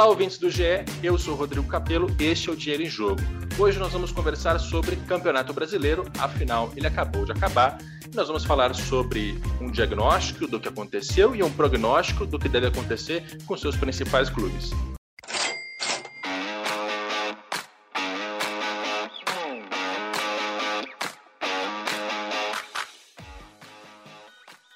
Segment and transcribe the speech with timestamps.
[0.00, 3.20] Olá, ouvintes do GE, eu sou Rodrigo Capello, este é o Dinheiro em Jogo.
[3.58, 7.76] Hoje nós vamos conversar sobre Campeonato Brasileiro, afinal ele acabou de acabar.
[8.14, 12.68] Nós vamos falar sobre um diagnóstico do que aconteceu e um prognóstico do que deve
[12.68, 14.70] acontecer com seus principais clubes.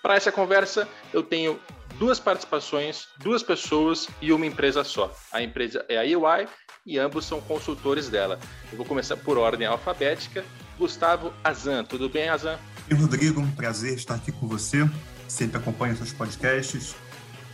[0.02, 1.59] Para essa conversa, eu tenho
[1.98, 5.15] duas participações, duas pessoas e uma empresa só.
[5.33, 6.48] A empresa é a UI
[6.87, 8.39] e ambos são consultores dela.
[8.71, 10.45] Eu vou começar por ordem alfabética.
[10.79, 12.59] Gustavo Azan, tudo bem, Azan?
[12.91, 14.88] E Rodrigo, um prazer estar aqui com você.
[15.29, 16.95] Sempre acompanho seus podcasts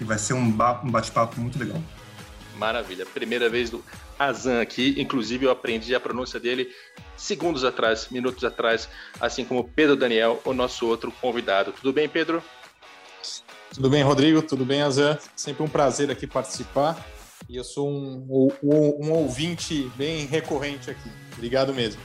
[0.01, 1.81] e vai ser um bate-papo muito legal.
[2.57, 3.07] Maravilha.
[3.07, 3.83] Primeira vez do
[4.19, 6.70] Azan aqui, inclusive eu aprendi a pronúncia dele
[7.17, 8.89] segundos atrás, minutos atrás,
[9.20, 11.73] assim como Pedro Daniel, o nosso outro convidado.
[11.73, 12.42] Tudo bem, Pedro?
[13.75, 14.43] Tudo bem, Rodrigo?
[14.43, 15.17] Tudo bem, Azan?
[15.37, 17.07] Sempre um prazer aqui participar.
[17.49, 21.11] E eu sou um, um, um ouvinte bem recorrente aqui.
[21.35, 22.03] Obrigado mesmo.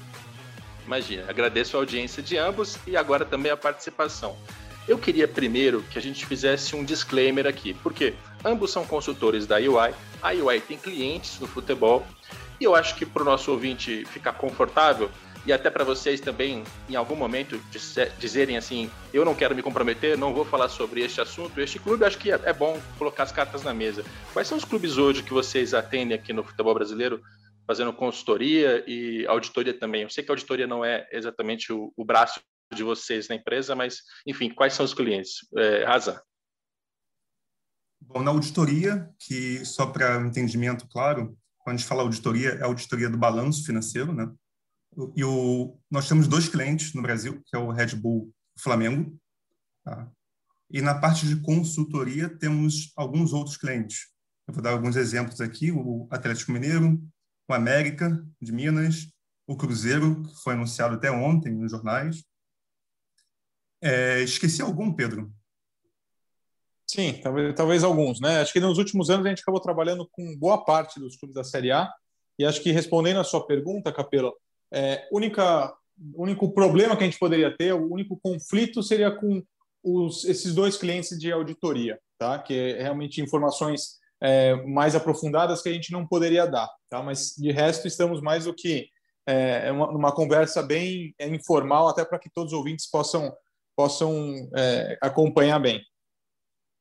[0.85, 4.37] Imagina, agradeço a audiência de ambos e agora também a participação.
[4.87, 9.55] Eu queria primeiro que a gente fizesse um disclaimer aqui, porque ambos são consultores da
[9.55, 12.05] UI, a UI tem clientes no futebol,
[12.59, 15.09] e eu acho que para o nosso ouvinte ficar confortável,
[15.45, 17.61] e até para vocês também, em algum momento,
[18.19, 22.03] dizerem assim: eu não quero me comprometer, não vou falar sobre este assunto, este clube,
[22.03, 24.03] acho que é bom colocar as cartas na mesa.
[24.33, 27.21] Quais são os clubes hoje que vocês atendem aqui no futebol brasileiro,
[27.67, 30.01] fazendo consultoria e auditoria também?
[30.01, 32.39] Eu sei que a auditoria não é exatamente o, o braço
[32.73, 35.47] de vocês na empresa, mas, enfim, quais são os clientes?
[35.55, 36.21] É, Raza.
[38.01, 42.65] Bom, na auditoria, que só para entendimento claro, quando a gente fala auditoria, é a
[42.65, 44.31] auditoria do balanço financeiro, né?
[45.15, 49.17] E o, nós temos dois clientes no Brasil, que é o Red Bull Flamengo.
[49.83, 50.09] Tá?
[50.69, 54.07] E na parte de consultoria temos alguns outros clientes.
[54.47, 57.01] Eu vou dar alguns exemplos aqui: o Atlético Mineiro,
[57.47, 59.07] o América de Minas,
[59.47, 62.23] o Cruzeiro, que foi anunciado até ontem nos jornais.
[63.81, 65.31] É, esqueci algum, Pedro?
[66.87, 68.41] Sim, talvez, talvez alguns, né?
[68.41, 71.43] Acho que nos últimos anos a gente acabou trabalhando com boa parte dos clubes da
[71.43, 71.91] Série A.
[72.37, 74.33] E acho que respondendo a sua pergunta, Capelo,
[74.75, 75.73] é, única,
[76.13, 79.41] único problema que a gente poderia ter, o único conflito seria com
[79.83, 82.37] os, esses dois clientes de auditoria, tá?
[82.39, 87.01] Que é realmente informações é, mais aprofundadas que a gente não poderia dar, tá?
[87.01, 88.87] Mas de resto estamos mais do que
[89.27, 93.33] é, é uma, uma conversa bem informal, até para que todos os ouvintes possam
[93.75, 95.81] possam é, acompanhar bem.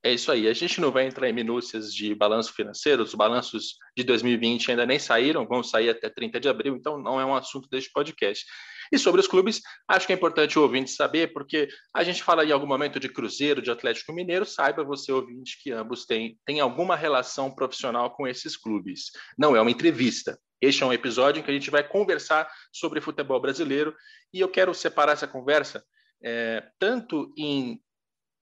[0.04, 0.46] É isso aí.
[0.46, 4.84] A gente não vai entrar em minúcias de balanço financeiro, os balanços de 2020 ainda
[4.84, 8.44] nem saíram, vão sair até 30 de abril, então não é um assunto deste podcast.
[8.92, 12.44] E sobre os clubes, acho que é importante o ouvinte saber, porque a gente fala
[12.44, 16.60] em algum momento de Cruzeiro, de Atlético Mineiro, saiba você, ouvinte, que ambos têm, têm
[16.60, 19.04] alguma relação profissional com esses clubes.
[19.38, 20.38] Não é uma entrevista.
[20.60, 23.94] Este é um episódio em que a gente vai conversar sobre futebol brasileiro
[24.34, 25.82] e eu quero separar essa conversa
[26.24, 27.78] é, tanto em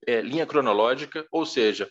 [0.06, 1.88] é, linha cronológica, ou seja,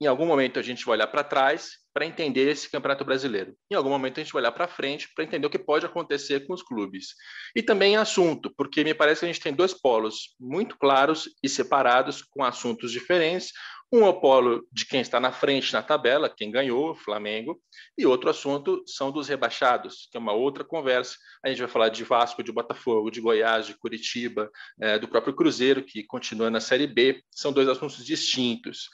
[0.00, 3.56] em algum momento a gente vai olhar para trás para entender esse campeonato brasileiro.
[3.70, 6.46] Em algum momento a gente vai olhar para frente para entender o que pode acontecer
[6.46, 7.14] com os clubes.
[7.54, 11.48] E também assunto, porque me parece que a gente tem dois polos muito claros e
[11.48, 13.52] separados, com assuntos diferentes.
[13.92, 17.60] Um é o polo de quem está na frente na tabela, quem ganhou, Flamengo,
[17.96, 21.16] e outro assunto são dos rebaixados, que é uma outra conversa.
[21.44, 25.34] A gente vai falar de Vasco, de Botafogo, de Goiás, de Curitiba, é, do próprio
[25.34, 27.22] Cruzeiro, que continua na Série B.
[27.30, 28.88] São dois assuntos distintos.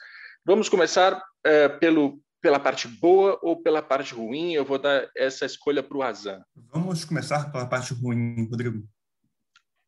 [0.45, 4.53] Vamos começar é, pelo, pela parte boa ou pela parte ruim?
[4.53, 6.43] Eu vou dar essa escolha para o Azan.
[6.71, 8.87] Vamos começar pela parte ruim, Rodrigo.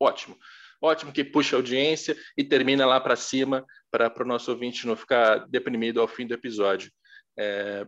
[0.02, 0.36] Ótimo.
[0.82, 5.48] Ótimo que puxa audiência e termina lá para cima para o nosso ouvinte não ficar
[5.48, 6.92] deprimido ao fim do episódio.
[7.38, 7.86] É,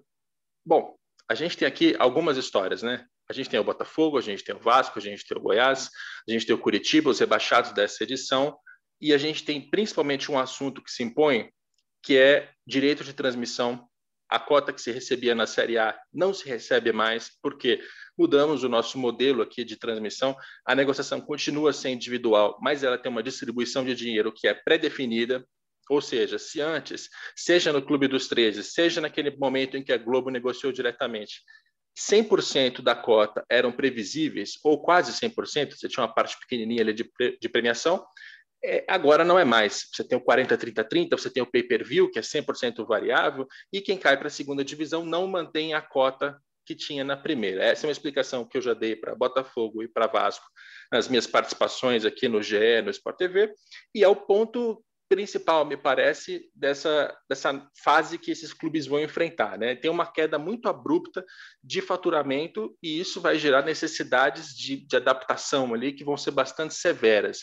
[0.65, 0.95] bom,
[1.29, 3.06] a gente tem aqui algumas histórias, né?
[3.29, 5.89] A gente tem o Botafogo, a gente tem o Vasco, a gente tem o Goiás,
[6.27, 8.57] a gente tem o Curitiba, os rebaixados dessa edição,
[9.01, 11.51] e a gente tem principalmente um assunto que se impõe,
[12.01, 13.88] que é direito de transmissão.
[14.29, 17.81] A cota que se recebia na Série A não se recebe mais, porque
[18.18, 20.35] mudamos o nosso modelo aqui de transmissão.
[20.65, 25.45] A negociação continua sendo individual, mas ela tem uma distribuição de dinheiro que é pré-definida.
[25.89, 29.97] Ou seja, se antes, seja no Clube dos 13, seja naquele momento em que a
[29.97, 31.41] Globo negociou diretamente,
[31.97, 37.09] 100% da cota eram previsíveis, ou quase 100%, você tinha uma parte pequenininha ali de,
[37.41, 38.06] de premiação,
[38.63, 39.88] É, agora não é mais.
[39.94, 44.18] Você tem o 40-30-30, você tem o pay-per-view, que é 100% variável, e quem cai
[44.18, 47.63] para a segunda divisão não mantém a cota que tinha na primeira.
[47.63, 50.45] Essa é uma explicação que eu já dei para Botafogo e para Vasco
[50.92, 53.54] nas minhas participações aqui no GE, no Sport TV,
[53.95, 59.57] e é o ponto principal, me parece, dessa, dessa fase que esses clubes vão enfrentar.
[59.57, 59.75] Né?
[59.75, 61.24] Tem uma queda muito abrupta
[61.63, 66.74] de faturamento e isso vai gerar necessidades de, de adaptação ali que vão ser bastante
[66.74, 67.39] severas.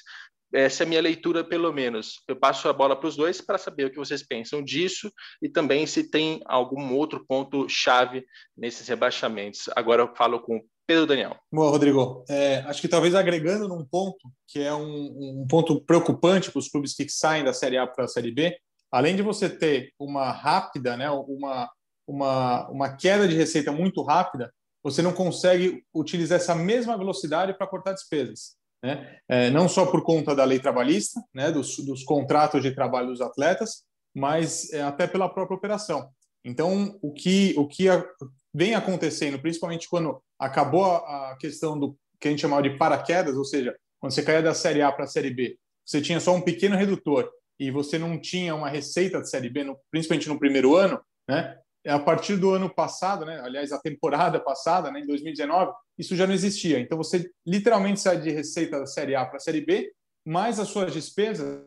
[0.55, 2.23] Essa é a minha leitura, pelo menos.
[2.29, 5.13] Eu passo a bola para os dois para saber o que vocês pensam disso
[5.43, 8.25] e também se tem algum outro ponto chave
[8.57, 9.69] nesses rebaixamentos.
[9.75, 11.37] Agora eu falo com Pedro Daniel.
[11.51, 16.53] Bom, Rodrigo, é, acho que talvez agregando num ponto que é um, um ponto preocupante
[16.53, 18.57] para os clubes que saem da Série A para a Série B,
[18.93, 21.69] além de você ter uma rápida, né, uma,
[22.07, 24.53] uma, uma queda de receita muito rápida,
[24.85, 28.55] você não consegue utilizar essa mesma velocidade para cortar despesas.
[28.85, 29.17] Né?
[29.27, 33.23] É, não só por conta da lei trabalhista, né, dos, dos contratos de trabalho dos
[33.23, 33.83] atletas,
[34.15, 36.11] mas é, até pela própria operação.
[36.45, 38.05] Então, o que, o que a,
[38.53, 43.35] vem acontecendo, principalmente quando acabou a, a questão do que a gente chamava de paraquedas,
[43.39, 46.35] ou seja, quando você caía da Série A para a Série B, você tinha só
[46.35, 50.39] um pequeno redutor e você não tinha uma receita de Série B, no, principalmente no
[50.39, 51.57] primeiro ano, né?
[51.87, 53.41] A partir do ano passado, né?
[53.41, 56.79] aliás, a temporada passada, né, em 2019, isso já não existia.
[56.81, 59.93] Então, você literalmente sai de receita da Série A para a Série B,
[60.25, 61.63] mais as suas despesas,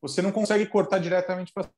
[0.00, 1.68] você não consegue cortar diretamente para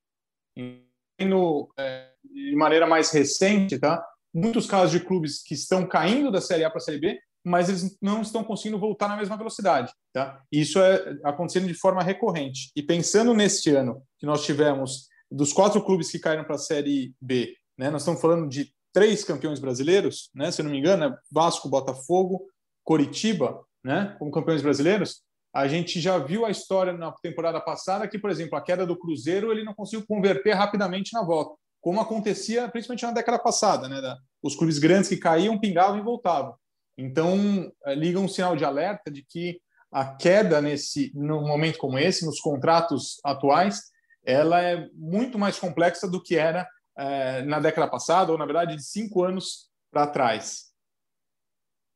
[1.79, 4.05] é, de maneira mais recente, tá?
[4.33, 7.69] Muitos casos de clubes que estão caindo da Série A para a Série B, mas
[7.69, 10.41] eles não estão conseguindo voltar na mesma velocidade, tá?
[10.51, 12.71] Isso é acontecendo de forma recorrente.
[12.77, 17.15] E pensando neste ano que nós tivemos dos quatro clubes que caíram para a Série
[17.21, 17.91] B, né?
[17.91, 20.53] Nós estamos falando de três campeões brasileiros, né?
[20.53, 22.47] Se eu não me engano, é Vasco, Botafogo,
[22.85, 24.15] Coritiba, né?
[24.21, 25.23] Como campeões brasileiros.
[25.53, 28.97] A gente já viu a história na temporada passada que, por exemplo, a queda do
[28.97, 34.01] Cruzeiro ele não conseguiu converter rapidamente na volta, como acontecia principalmente na década passada, né?
[34.41, 36.55] Os clubes grandes que caíam, pingavam e voltavam.
[36.97, 41.99] Então, eh, liga um sinal de alerta de que a queda nesse num momento como
[41.99, 43.91] esse, nos contratos atuais,
[44.25, 46.67] ela é muito mais complexa do que era
[46.97, 50.73] é, na década passada, ou na verdade de cinco anos para trás.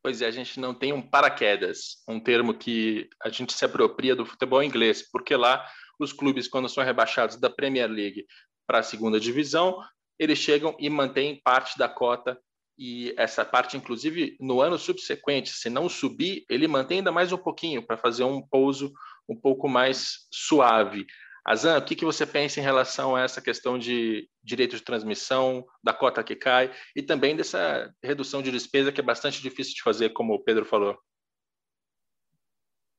[0.03, 4.15] Pois é, a gente não tem um paraquedas, um termo que a gente se apropria
[4.15, 5.65] do futebol inglês, porque lá
[5.99, 8.25] os clubes, quando são rebaixados da Premier League
[8.65, 9.77] para a segunda divisão,
[10.19, 12.39] eles chegam e mantêm parte da cota
[12.77, 17.37] e essa parte, inclusive, no ano subsequente, se não subir, ele mantém ainda mais um
[17.37, 18.93] pouquinho para fazer um pouso
[19.27, 21.05] um pouco mais suave.
[21.47, 25.65] Azan, o que, que você pensa em relação a essa questão de direito de transmissão,
[25.81, 29.81] da cota que cai e também dessa redução de despesa que é bastante difícil de
[29.81, 30.99] fazer, como o Pedro falou?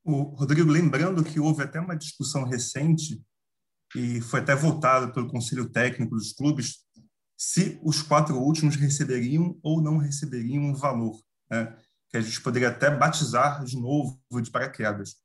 [0.03, 3.21] O Rodrigo, lembrando que houve até uma discussão recente
[3.95, 6.79] e foi até votada pelo Conselho Técnico dos clubes
[7.37, 11.77] se os quatro últimos receberiam ou não receberiam um valor, né?
[12.09, 15.17] que a gente poderia até batizar de novo de paraquedas.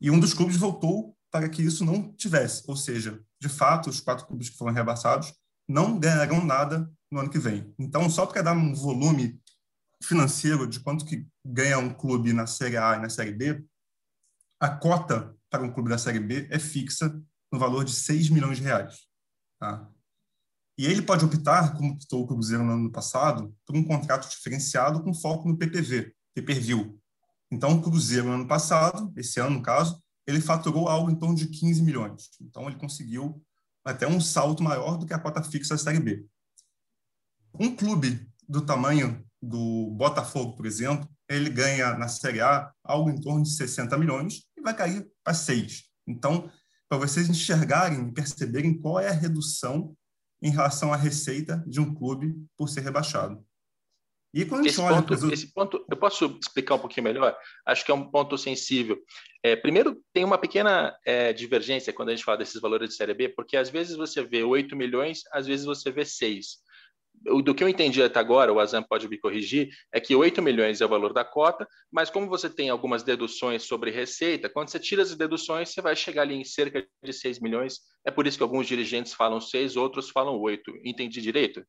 [0.00, 2.64] E um dos clubes voltou para que isso não tivesse.
[2.66, 5.32] Ou seja, de fato, os quatro clubes que foram rebaixados
[5.68, 7.72] não ganharão nada no ano que vem.
[7.78, 9.40] Então, só para dar um volume
[10.02, 13.64] financeiro de quanto que ganha um clube na Série A e na Série B,
[14.60, 17.08] a cota para um clube da Série B é fixa
[17.52, 19.06] no valor de 6 milhões de reais.
[19.58, 19.88] Tá?
[20.78, 25.02] E ele pode optar, como optou o Cruzeiro no ano passado, por um contrato diferenciado
[25.02, 26.98] com foco no PPV, pay-per-view.
[27.50, 31.34] Então, o Cruzeiro, no ano passado, esse ano, no caso, ele faturou algo em torno
[31.34, 32.30] de 15 milhões.
[32.40, 33.42] Então, ele conseguiu
[33.84, 36.26] até um salto maior do que a cota fixa da Série B.
[37.58, 43.20] Um clube do tamanho do Botafogo, por exemplo, ele ganha na Série A algo em
[43.20, 45.84] torno de 60 milhões e vai cair para 6.
[46.06, 46.50] Então,
[46.88, 49.96] para vocês enxergarem e perceberem qual é a redução
[50.42, 53.44] em relação à receita de um clube por ser rebaixado.
[54.32, 57.36] E quando esse, olha ponto, esse ponto, eu posso explicar um pouquinho melhor?
[57.66, 58.96] Acho que é um ponto sensível.
[59.42, 63.14] É, primeiro, tem uma pequena é, divergência quando a gente fala desses valores de Série
[63.14, 66.58] B, porque às vezes você vê 8 milhões, às vezes você vê 6.
[67.42, 70.80] Do que eu entendi até agora, o Azam pode me corrigir, é que 8 milhões
[70.80, 74.78] é o valor da cota, mas como você tem algumas deduções sobre receita, quando você
[74.78, 77.80] tira as deduções, você vai chegar ali em cerca de 6 milhões.
[78.06, 80.72] É por isso que alguns dirigentes falam 6, outros falam 8.
[80.84, 81.62] Entendi direito?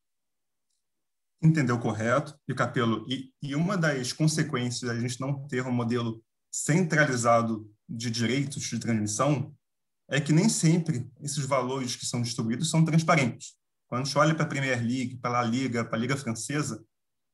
[1.42, 6.24] Entendeu correto, e Capelo, e, e uma das consequências da gente não ter um modelo
[6.52, 9.54] centralizado de direitos de transmissão
[10.10, 13.54] é que nem sempre esses valores que são distribuídos são transparentes.
[13.88, 16.84] Quando a gente olha para a Premier League, para a Liga, para a Liga Francesa,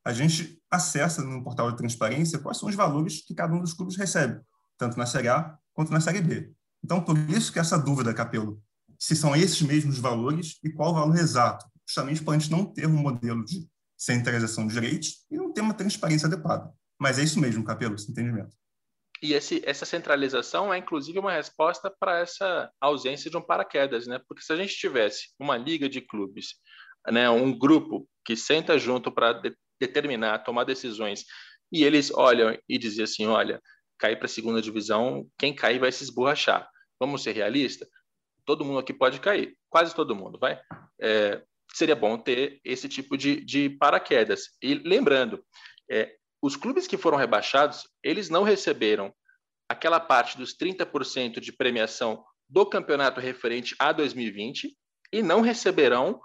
[0.06, 3.74] a gente acessa no portal de transparência quais são os valores que cada um dos
[3.74, 4.40] clubes recebe,
[4.78, 6.54] tanto na Série A quanto na Série B.
[6.84, 8.62] Então, por isso que essa dúvida, Capelo,
[8.98, 12.66] se são esses mesmos valores e qual o valor exato, justamente para a gente não
[12.66, 16.72] ter um modelo de centralização de direitos e não ter uma transparência adequada.
[17.00, 18.56] Mas é isso mesmo, Capelo, esse entendimento.
[19.22, 24.20] E esse, essa centralização é, inclusive, uma resposta para essa ausência de um paraquedas, né?
[24.28, 26.56] Porque se a gente tivesse uma liga de clubes,
[27.10, 31.24] né, um grupo que senta junto para de, determinar, tomar decisões,
[31.72, 33.62] e eles olham e dizem assim, olha,
[33.98, 36.70] cair para a segunda divisão, quem cair vai se esborrachar.
[37.00, 37.88] Vamos ser realistas?
[38.46, 40.60] Todo mundo aqui pode cair, quase todo mundo, vai.
[41.02, 41.42] É,
[41.74, 44.50] seria bom ter esse tipo de, de paraquedas.
[44.62, 45.44] E lembrando,
[45.90, 49.14] é, os clubes que foram rebaixados, eles não receberam
[49.70, 54.76] aquela parte dos 30% de premiação do campeonato referente a 2020
[55.12, 56.22] e não receberão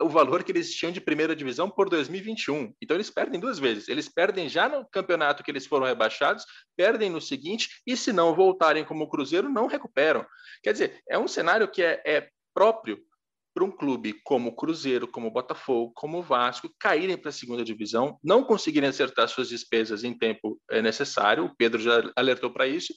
[0.00, 2.72] o valor que eles tinham de primeira divisão por 2021.
[2.80, 3.88] Então eles perdem duas vezes.
[3.88, 6.44] Eles perdem já no campeonato que eles foram rebaixados,
[6.76, 10.24] perdem no seguinte e se não voltarem como o Cruzeiro não recuperam.
[10.62, 12.98] Quer dizer, é um cenário que é, é próprio
[13.58, 17.32] para um clube como o Cruzeiro, como o Botafogo, como o Vasco caírem para a
[17.32, 22.52] segunda divisão, não conseguirem acertar suas despesas em tempo é, necessário, o Pedro já alertou
[22.52, 22.94] para isso,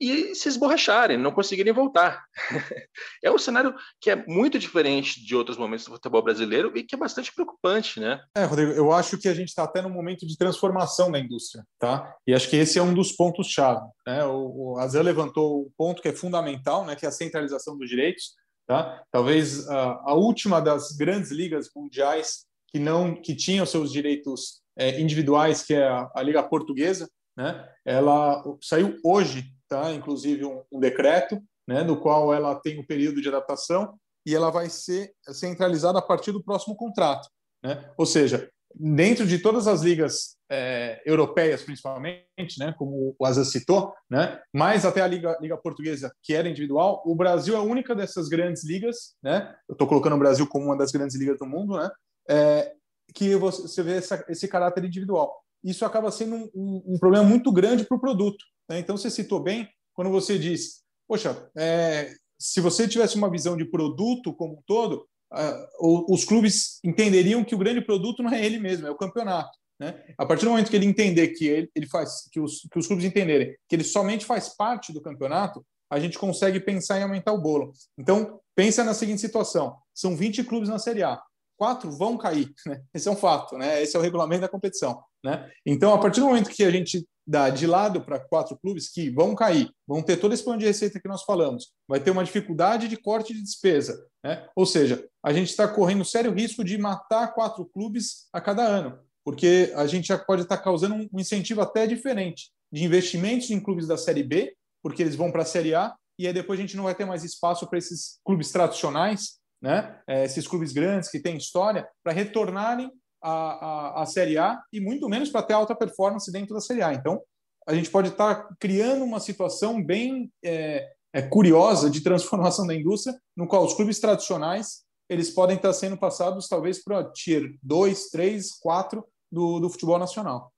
[0.00, 2.24] e se esborracharem, não conseguirem voltar.
[3.24, 6.94] é um cenário que é muito diferente de outros momentos do futebol brasileiro e que
[6.94, 8.20] é bastante preocupante, né?
[8.36, 11.64] É, Rodrigo, eu acho que a gente está até num momento de transformação da indústria,
[11.78, 12.12] tá?
[12.26, 13.86] E acho que esse é um dos pontos-chave.
[14.06, 14.24] Né?
[14.24, 16.94] O, o Azé levantou um ponto que é fundamental, né?
[16.94, 18.34] Que é a centralização dos direitos.
[18.66, 19.04] Tá?
[19.10, 25.00] Talvez a, a última das grandes ligas mundiais que não que tinham seus direitos é,
[25.00, 27.68] individuais, que é a, a, Liga Portuguesa, né?
[27.84, 29.92] Ela saiu hoje, tá?
[29.92, 31.82] Inclusive um, um decreto, né?
[31.82, 36.32] No qual ela tem um período de adaptação e ela vai ser centralizada a partir
[36.32, 37.28] do próximo contrato,
[37.62, 37.92] né?
[37.98, 43.92] Ou seja, dentro de todas as ligas é, europeias, principalmente, né, como o Asa citou,
[44.10, 47.94] né, mais até a liga, liga portuguesa, que era individual, o Brasil é a única
[47.94, 51.46] dessas grandes ligas, né, eu estou colocando o Brasil como uma das grandes ligas do
[51.46, 51.90] mundo, né,
[52.28, 52.72] é,
[53.14, 55.32] que você vê essa, esse caráter individual.
[55.62, 58.44] Isso acaba sendo um, um, um problema muito grande para o produto.
[58.68, 58.78] Né?
[58.78, 63.64] Então, você citou bem quando você diz, poxa, é, se você tivesse uma visão de
[63.64, 68.58] produto como um todo, uh, os clubes entenderiam que o grande produto não é ele
[68.58, 69.58] mesmo, é o campeonato.
[69.78, 70.02] Né?
[70.16, 72.86] A partir do momento que ele entender que ele, ele faz, que os, que os
[72.86, 77.32] clubes entenderem que ele somente faz parte do campeonato, a gente consegue pensar em aumentar
[77.32, 77.72] o bolo.
[77.98, 81.20] Então, pensa na seguinte situação: são 20 clubes na Série A,
[81.56, 82.52] quatro vão cair.
[82.66, 82.82] Né?
[82.92, 83.82] Esse é um fato, né?
[83.82, 85.02] esse é o regulamento da competição.
[85.22, 85.50] Né?
[85.64, 89.10] Então, a partir do momento que a gente dá de lado para quatro clubes que
[89.10, 92.24] vão cair, vão ter todo esse plano de receita que nós falamos, vai ter uma
[92.24, 94.06] dificuldade de corte de despesa.
[94.22, 94.46] Né?
[94.54, 98.98] Ou seja, a gente está correndo sério risco de matar quatro clubes a cada ano,
[99.24, 103.60] porque a gente já pode estar tá causando um incentivo até diferente de investimentos em
[103.60, 106.62] clubes da Série B, porque eles vão para a Série A, e aí depois a
[106.62, 109.98] gente não vai ter mais espaço para esses clubes tradicionais, né?
[110.06, 112.90] É, esses clubes grandes que têm história, para retornarem
[113.24, 116.82] à, à, à Série A e muito menos para ter alta performance dentro da Série
[116.82, 116.92] A.
[116.92, 117.22] Então,
[117.66, 122.74] a gente pode estar tá criando uma situação bem é, é, curiosa de transformação da
[122.74, 128.10] indústria, no qual os clubes tradicionais eles podem estar sendo passados talvez para tier 2,
[128.10, 130.52] 3, 4 do, do futebol nacional.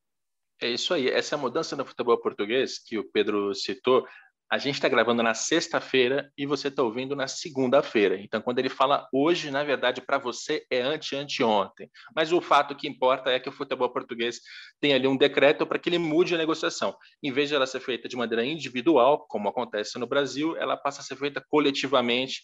[0.60, 1.08] É isso aí.
[1.08, 4.06] Essa mudança no futebol português que o Pedro citou,
[4.50, 8.20] a gente está gravando na sexta-feira e você está ouvindo na segunda-feira.
[8.20, 11.90] Então, quando ele fala hoje, na verdade, para você é ante-anteontem.
[12.14, 14.40] Mas o fato que importa é que o futebol português
[14.80, 16.96] tem ali um decreto para que ele mude a negociação.
[17.22, 21.00] Em vez de ela ser feita de maneira individual, como acontece no Brasil, ela passa
[21.00, 22.42] a ser feita coletivamente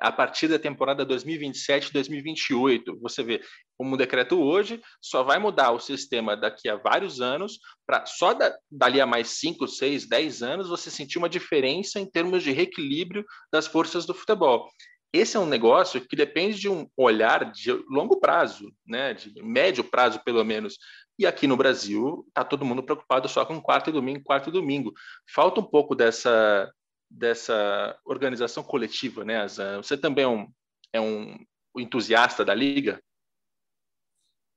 [0.00, 2.98] a partir da temporada 2027-2028.
[3.00, 3.40] Você vê,
[3.76, 8.34] como o decreto hoje só vai mudar o sistema daqui a vários anos, para só
[8.34, 12.52] da, dali a mais 5, 6, 10 anos você sentir uma diferença em termos de
[12.52, 14.68] reequilíbrio das forças do futebol.
[15.12, 19.82] Esse é um negócio que depende de um olhar de longo prazo, né, de médio
[19.82, 20.76] prazo pelo menos.
[21.18, 24.52] E aqui no Brasil está todo mundo preocupado só com quarto e domingo, quarto e
[24.52, 24.92] domingo.
[25.34, 26.70] Falta um pouco dessa
[27.10, 29.78] dessa organização coletiva, né, Azan?
[29.78, 30.52] Você também é um,
[30.92, 31.36] é um
[31.76, 33.02] entusiasta da liga?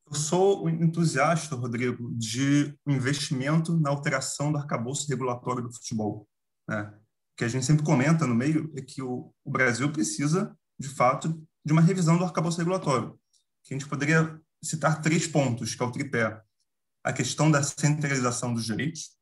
[0.07, 6.27] Eu sou um entusiasta, Rodrigo, de investimento na alteração do arcabouço regulatório do futebol.
[6.67, 6.81] Né?
[6.83, 10.89] O que a gente sempre comenta no meio é que o, o Brasil precisa, de
[10.89, 11.29] fato,
[11.65, 13.17] de uma revisão do arcabouço regulatório.
[13.63, 16.41] Que a gente poderia citar três pontos, que é o tripé.
[17.03, 19.17] A questão da centralização dos direitos,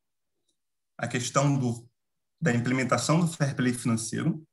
[0.97, 1.88] a questão do
[2.41, 4.43] da implementação do fair play financeiro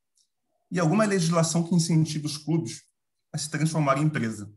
[0.70, 2.82] e alguma legislação que incentive os clubes
[3.32, 4.50] a se transformar em empresa.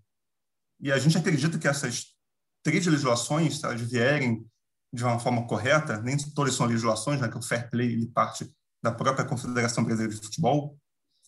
[0.80, 2.16] E a gente acredita que essas
[2.64, 4.46] três legislações, se elas vierem
[4.92, 8.52] de uma forma correta, nem todas são legislações, né, que o fair play ele parte
[8.82, 10.78] da própria Confederação Brasileira de Futebol,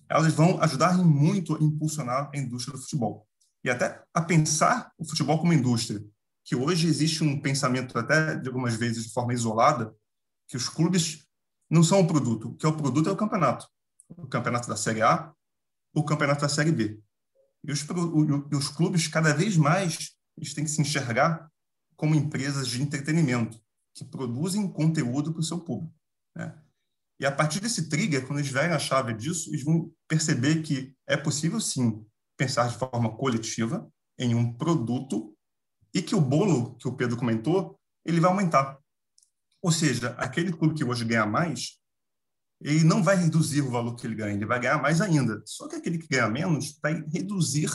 [0.10, 3.28] elas vão ajudar muito a impulsionar a indústria do futebol
[3.64, 6.04] e até a pensar o futebol como indústria,
[6.44, 9.94] que hoje existe um pensamento até de algumas vezes de forma isolada
[10.48, 11.26] que os clubes
[11.72, 13.66] não são o produto, o que é o produto é o campeonato,
[14.10, 15.34] o campeonato da Série A,
[15.96, 17.00] o campeonato da Série B.
[17.64, 17.86] E os,
[18.52, 21.50] os clubes cada vez mais eles têm que se enxergar
[21.96, 23.62] como empresas de entretenimento
[23.94, 25.94] que produzem conteúdo para o seu público.
[26.36, 26.54] Né?
[27.20, 30.96] E a partir desse trigger, quando eles verem a chave disso, eles vão perceber que
[31.08, 32.04] é possível, sim,
[32.36, 33.88] pensar de forma coletiva
[34.18, 35.36] em um produto
[35.94, 38.81] e que o bolo que o Pedro comentou, ele vai aumentar.
[39.62, 41.80] Ou seja, aquele clube que hoje ganha mais,
[42.62, 45.42] ele não vai reduzir o valor que ele ganha, ele vai ganhar mais ainda.
[45.46, 47.70] Só que aquele que ganha menos vai reduzir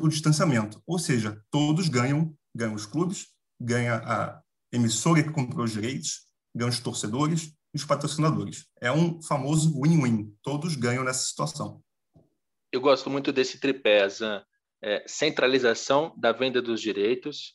[0.00, 0.82] o distanciamento.
[0.86, 3.28] Ou seja, todos ganham, ganham os clubes,
[3.60, 4.42] ganha a
[4.72, 8.66] emissora que comprou os direitos, ganham os torcedores e os patrocinadores.
[8.80, 10.34] É um famoso win-win.
[10.42, 11.82] Todos ganham nessa situação.
[12.72, 14.44] Eu gosto muito desse tripé, Zan.
[14.82, 17.54] É, centralização da venda dos direitos,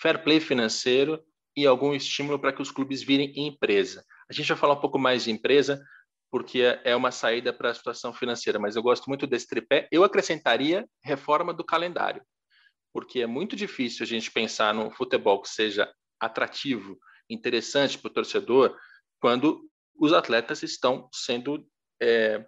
[0.00, 1.22] fair play financeiro
[1.56, 4.04] e algum estímulo para que os clubes virem empresa.
[4.28, 5.82] A gente vai falar um pouco mais de empresa,
[6.30, 9.86] porque é, uma saída para a situação financeira, mas eu gosto muito desse tripé.
[9.92, 12.22] Eu acrescentaria reforma do calendário,
[12.92, 18.14] porque é muito difícil a gente pensar num futebol que seja atrativo, interessante para o
[18.14, 18.76] torcedor,
[19.20, 21.66] quando os atletas estão sendo
[22.00, 22.46] é,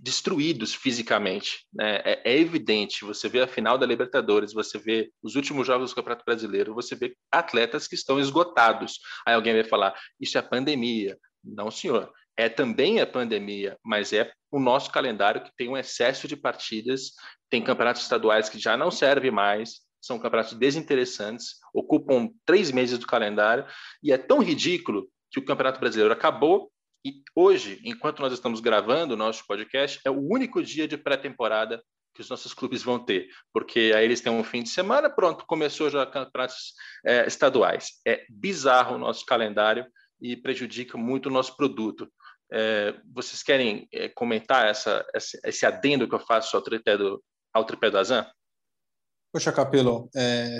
[0.00, 1.66] destruídos fisicamente.
[1.72, 1.96] Né?
[2.04, 5.94] É, é, evidente, você vê a final da Libertadores, você vê os últimos jogos do
[5.94, 8.98] Campeonato Brasileiro, você vê atletas que estão esgotados.
[9.26, 11.16] Aí alguém vai falar, isso é pandemia.
[11.42, 12.12] Não, senhor.
[12.36, 17.12] É também a pandemia, mas é o nosso calendário que tem um excesso de partidas,
[17.50, 23.06] tem campeonatos estaduais que já não servem mais, são campeonatos desinteressantes, ocupam três meses do
[23.06, 23.66] calendário,
[24.02, 26.71] e é tão ridículo que o Campeonato Brasileiro acabou
[27.04, 31.82] e hoje, enquanto nós estamos gravando o nosso podcast, é o único dia de pré-temporada
[32.14, 35.46] que os nossos clubes vão ter, porque aí eles têm um fim de semana, pronto,
[35.46, 38.00] começou já campeonatos é, estaduais.
[38.06, 39.86] É bizarro o nosso calendário
[40.20, 42.06] e prejudica muito o nosso produto.
[42.52, 47.22] É, vocês querem é, comentar essa, esse, esse adendo que eu faço ao tripé do,
[47.98, 48.26] Azan?
[49.32, 50.10] Poxa, Capelo,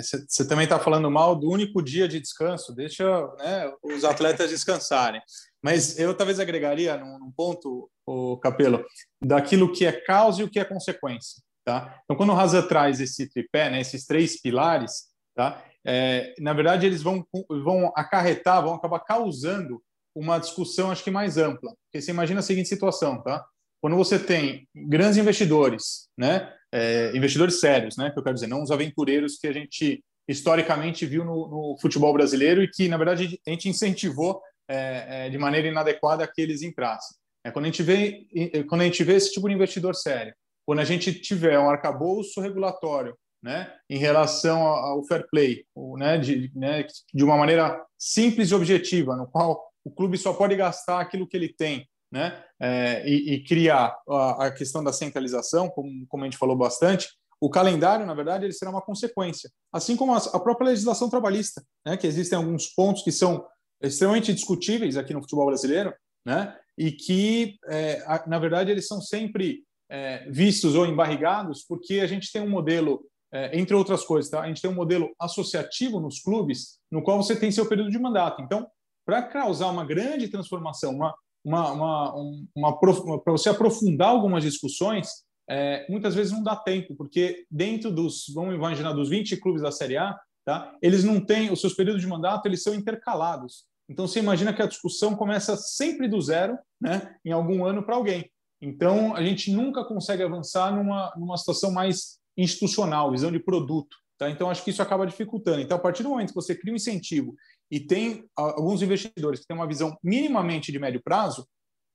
[0.01, 3.05] você é, também está falando mal do único dia de descanso, deixa
[3.37, 5.21] né, os atletas descansarem.
[5.63, 8.83] Mas eu talvez agregaria num, num ponto, o Capelo,
[9.23, 11.41] daquilo que é causa e o que é consequência.
[11.65, 12.01] Tá?
[12.03, 15.63] Então, quando o Raza traz esse tripé, né, esses três pilares, tá?
[15.85, 19.81] É, na verdade, eles vão, vão acarretar, vão acabar causando
[20.13, 21.73] uma discussão, acho que mais ampla.
[21.85, 23.43] Porque você imagina a seguinte situação, tá?
[23.81, 28.61] Quando você tem grandes investidores, né, é, investidores sérios, né, que eu quero dizer, não
[28.61, 33.39] os aventureiros que a gente historicamente viu no, no futebol brasileiro e que, na verdade,
[33.45, 37.17] a gente incentivou é, é, de maneira inadequada que eles entrassem.
[37.45, 38.25] É, quando, a gente vê,
[38.69, 40.33] quando a gente vê esse tipo de investidor sério,
[40.65, 45.65] quando a gente tiver um arcabouço regulatório né, em relação ao fair play,
[45.97, 50.55] né, de, né, de uma maneira simples e objetiva, no qual o clube só pode
[50.55, 52.43] gastar aquilo que ele tem né?
[52.59, 57.09] É, e, e, criar a, a, questão da centralização, como, como a gente falou bastante,
[57.41, 61.63] o calendário, na verdade, ele será uma consequência, assim como a, a própria legislação trabalhista,
[61.83, 61.97] né?
[61.97, 63.43] que existem alguns pontos que são
[63.87, 65.93] extremamente discutíveis aqui no futebol brasileiro,
[66.25, 66.57] né?
[66.77, 72.31] e que, é, na verdade, eles são sempre é, vistos ou embarrigados porque a gente
[72.31, 74.41] tem um modelo, é, entre outras coisas, tá?
[74.41, 77.99] a gente tem um modelo associativo nos clubes, no qual você tem seu período de
[77.99, 78.41] mandato.
[78.41, 78.67] Então,
[79.05, 82.15] para causar uma grande transformação, uma, uma, uma,
[82.55, 85.09] uma para você aprofundar algumas discussões,
[85.49, 89.71] é, muitas vezes não dá tempo, porque dentro dos, vamos imaginar, dos 20 clubes da
[89.71, 93.65] Série A, tá, eles não têm, os seus períodos de mandato, eles são intercalados.
[93.89, 97.95] Então, você imagina que a discussão começa sempre do zero, né, em algum ano para
[97.95, 98.31] alguém.
[98.61, 103.97] Então, a gente nunca consegue avançar numa, numa situação mais institucional, visão de produto.
[104.17, 104.29] Tá?
[104.29, 105.59] Então, acho que isso acaba dificultando.
[105.59, 107.35] Então, a partir do momento que você cria um incentivo
[107.69, 111.45] e tem alguns investidores que têm uma visão minimamente de médio prazo,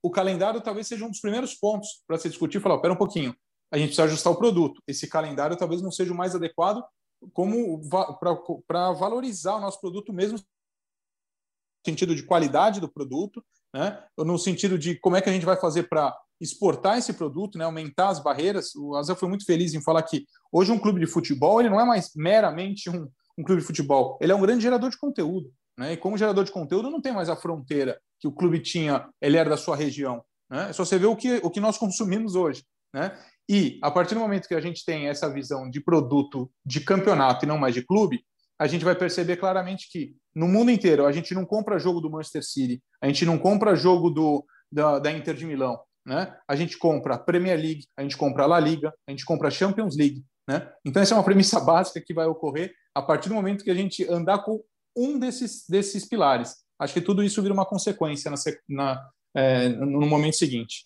[0.03, 3.35] o calendário talvez seja um dos primeiros pontos para se discutir falar, espera um pouquinho,
[3.73, 4.81] a gente precisa ajustar o produto.
[4.87, 6.85] Esse calendário talvez não seja o mais adequado
[7.33, 7.81] como
[8.67, 10.39] para valorizar o nosso produto mesmo
[11.85, 13.43] sentido de qualidade do produto,
[13.75, 14.03] né?
[14.17, 17.65] no sentido de como é que a gente vai fazer para exportar esse produto, né?
[17.65, 18.75] aumentar as barreiras.
[18.75, 21.81] O Azar foi muito feliz em falar que hoje um clube de futebol ele não
[21.81, 25.53] é mais meramente um, um clube de futebol, ele é um grande gerador de conteúdo.
[25.77, 25.93] Né?
[25.93, 29.37] E como gerador de conteúdo, não tem mais a fronteira que o clube tinha, ele
[29.37, 30.25] era da sua região.
[30.51, 30.71] Né?
[30.71, 32.65] É só você ver o que, o que nós consumimos hoje.
[32.93, 33.17] Né?
[33.49, 37.45] E a partir do momento que a gente tem essa visão de produto de campeonato
[37.45, 38.25] e não mais de clube,
[38.59, 42.11] a gente vai perceber claramente que no mundo inteiro a gente não compra jogo do
[42.11, 45.79] Manchester City, a gente não compra jogo do, da, da Inter de Milão.
[46.05, 46.35] Né?
[46.49, 49.49] A gente compra a Premier League, a gente compra a La Liga, a gente compra
[49.49, 50.25] a Champions League.
[50.49, 50.67] Né?
[50.85, 53.75] Então, essa é uma premissa básica que vai ocorrer a partir do momento que a
[53.75, 54.63] gente andar com
[54.97, 56.57] um desses, desses pilares.
[56.81, 58.37] Acho que tudo isso vira uma consequência na,
[58.69, 60.83] na é, no momento seguinte.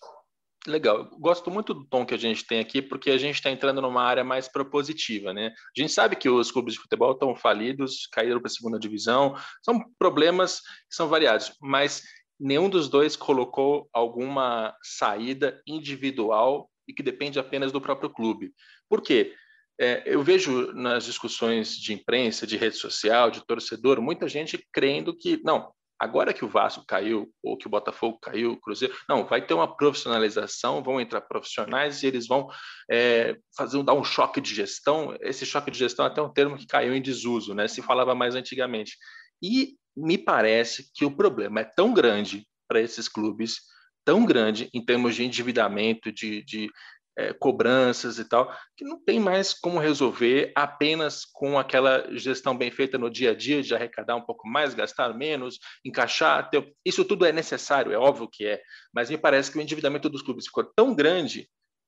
[0.65, 1.09] Legal.
[1.19, 4.01] Gosto muito do tom que a gente tem aqui, porque a gente está entrando numa
[4.01, 5.47] área mais propositiva, né?
[5.47, 9.35] A gente sabe que os clubes de futebol estão falidos, caíram para a segunda divisão,
[9.61, 12.03] são problemas que são variados, mas
[12.39, 18.53] nenhum dos dois colocou alguma saída individual e que depende apenas do próprio clube.
[18.89, 19.33] Por quê?
[19.79, 25.17] É, eu vejo nas discussões de imprensa, de rede social, de torcedor, muita gente crendo
[25.17, 29.25] que, não, Agora que o Vasco caiu, ou que o Botafogo caiu, o Cruzeiro, não,
[29.25, 32.49] vai ter uma profissionalização, vão entrar profissionais e eles vão
[32.91, 35.15] é, fazer dar um choque de gestão.
[35.21, 37.67] Esse choque de gestão é até um termo que caiu em desuso, né?
[37.67, 38.97] Se falava mais antigamente.
[39.41, 43.61] E me parece que o problema é tão grande para esses clubes,
[44.03, 46.69] tão grande em termos de endividamento, de, de
[47.17, 52.71] é, cobranças e tal, que não tem mais como resolver apenas com aquela gestão bem
[52.71, 56.49] feita no dia a dia, de arrecadar um pouco mais, gastar menos, encaixar.
[56.49, 56.73] Ter...
[56.85, 58.61] Isso tudo é necessário, é óbvio que é,
[58.93, 61.47] mas me parece que o endividamento dos clubes ficou tão grande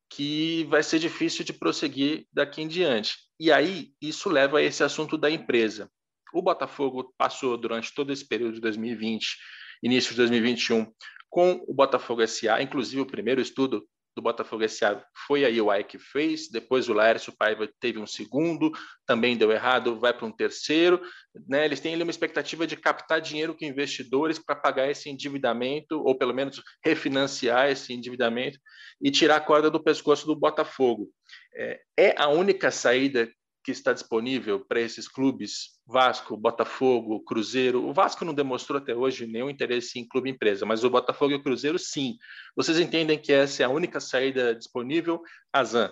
[0.10, 3.18] que vai ser difícil de prosseguir daqui em diante.
[3.40, 5.90] E aí, isso leva a esse assunto da empresa.
[6.34, 9.36] O Botafogo passou durante todo esse período de 2020,
[9.84, 10.92] início de 2021,
[11.30, 13.86] com o Botafogo SA, inclusive o primeiro estudo
[14.16, 15.04] do Botafogo S.A.
[15.28, 18.72] foi a UI que fez, depois o Laércio Paiva teve um segundo,
[19.06, 21.02] também deu errado, vai para um terceiro.
[21.48, 21.66] Né?
[21.66, 26.18] Eles têm ali uma expectativa de captar dinheiro com investidores para pagar esse endividamento, ou
[26.18, 28.58] pelo menos refinanciar esse endividamento
[29.02, 31.10] e tirar a corda do pescoço do Botafogo.
[31.54, 33.30] É, é a única saída
[33.66, 37.84] que está disponível para esses clubes, Vasco, Botafogo, Cruzeiro.
[37.84, 41.36] O Vasco não demonstrou até hoje nenhum interesse em clube empresa, mas o Botafogo e
[41.36, 42.16] o Cruzeiro sim.
[42.56, 45.20] Vocês entendem que essa é a única saída disponível?
[45.52, 45.92] Azan.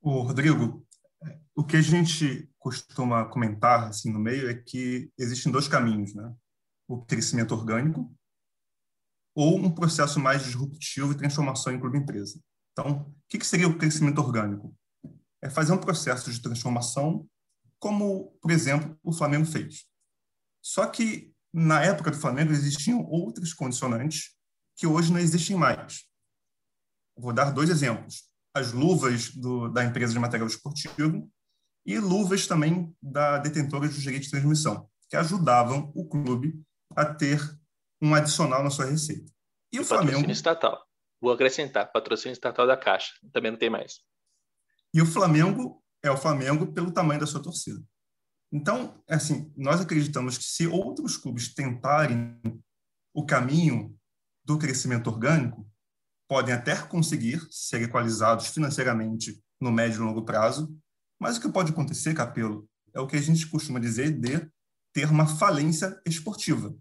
[0.00, 0.82] O Rodrigo,
[1.54, 6.32] o que a gente costuma comentar assim no meio é que existem dois caminhos, né?
[6.88, 8.10] O crescimento orgânico
[9.34, 12.40] ou um processo mais disruptivo e transformação em clube empresa.
[12.72, 14.74] Então, o que seria o crescimento orgânico?
[15.42, 17.28] É fazer um processo de transformação,
[17.78, 19.86] como, por exemplo, o Flamengo fez.
[20.62, 24.36] Só que, na época do Flamengo, existiam outros condicionantes
[24.76, 26.04] que hoje não existem mais.
[27.16, 28.24] Vou dar dois exemplos.
[28.54, 31.30] As luvas do, da empresa de material esportivo
[31.86, 36.60] e luvas também da detentora de direito de transmissão, que ajudavam o clube
[36.94, 37.40] a ter
[38.00, 39.32] um adicional na sua receita.
[39.72, 40.10] E o, o Flamengo...
[40.12, 40.86] Patrocínio estatal.
[41.20, 43.12] Vou acrescentar, patrocínio estatal da Caixa.
[43.32, 44.00] Também não tem mais.
[44.94, 47.82] E o Flamengo é o Flamengo pelo tamanho da sua torcida.
[48.52, 52.40] Então, assim, nós acreditamos que se outros clubes tentarem
[53.14, 53.96] o caminho
[54.44, 55.70] do crescimento orgânico,
[56.28, 60.74] podem até conseguir ser equalizados financeiramente no médio e longo prazo,
[61.20, 64.48] mas o que pode acontecer, Capelo, é o que a gente costuma dizer de
[64.92, 66.74] ter uma falência esportiva.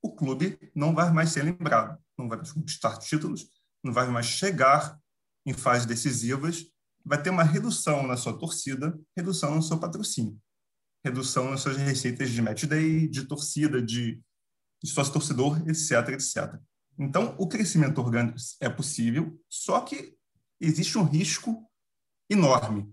[0.00, 3.46] O clube não vai mais ser lembrado, não vai mais conquistar títulos,
[3.84, 4.98] não vai mais chegar
[5.44, 6.71] em fases decisivas
[7.04, 10.38] vai ter uma redução na sua torcida, redução no seu patrocínio,
[11.04, 14.20] redução nas suas receitas de match day, de torcida, de,
[14.82, 16.60] de torcedor, etc, etc.
[16.98, 20.16] Então, o crescimento orgânico é possível, só que
[20.60, 21.68] existe um risco
[22.30, 22.92] enorme.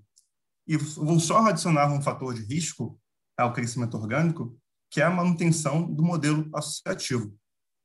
[0.68, 3.00] E vou só adicionar um fator de risco
[3.38, 4.60] ao crescimento orgânico,
[4.92, 7.36] que é a manutenção do modelo associativo.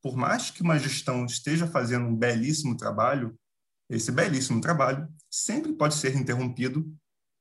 [0.03, 3.39] Por mais que uma gestão esteja fazendo um belíssimo trabalho,
[3.89, 6.93] esse belíssimo trabalho sempre pode ser interrompido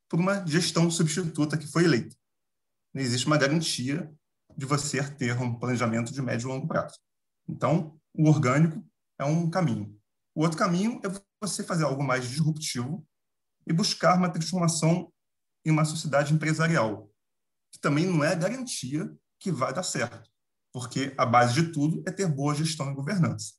[0.10, 2.16] por uma gestão substituta que foi eleita.
[2.94, 4.12] Não existe uma garantia
[4.56, 7.00] de você ter um planejamento de médio e longo prazo.
[7.48, 8.86] Então, o orgânico
[9.18, 10.00] é um caminho.
[10.36, 11.10] O outro caminho é
[11.42, 13.06] você fazer algo mais disruptivo
[13.68, 15.12] e buscar uma transformação
[15.66, 17.10] em uma sociedade empresarial,
[17.72, 20.30] que também não é garantia que vai dar certo,
[20.72, 23.54] porque a base de tudo é ter boa gestão e governança.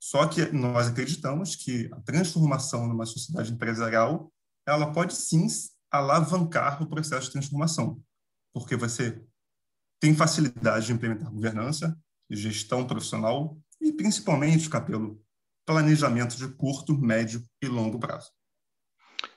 [0.00, 4.32] Só que nós acreditamos que a transformação numa sociedade empresarial
[4.66, 5.46] ela pode sim
[5.90, 8.02] alavancar o processo de transformação,
[8.54, 9.22] porque você
[10.00, 11.98] tem facilidade de implementar governança,
[12.30, 15.22] gestão profissional e, principalmente, ficar pelo
[15.66, 18.30] planejamento de curto, médio e longo prazo.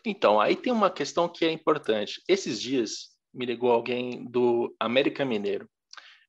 [0.05, 2.21] Então, aí tem uma questão que é importante.
[2.27, 5.67] Esses dias me ligou alguém do América Mineiro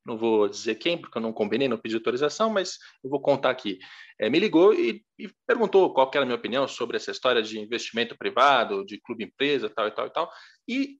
[0.05, 3.49] não vou dizer quem, porque eu não combinei, não pedi autorização, mas eu vou contar
[3.49, 3.79] aqui.
[4.19, 7.59] É, me ligou e, e, perguntou qual era a minha opinião sobre essa história de
[7.59, 10.31] investimento privado, de clube empresa, tal e tal e tal.
[10.67, 10.99] E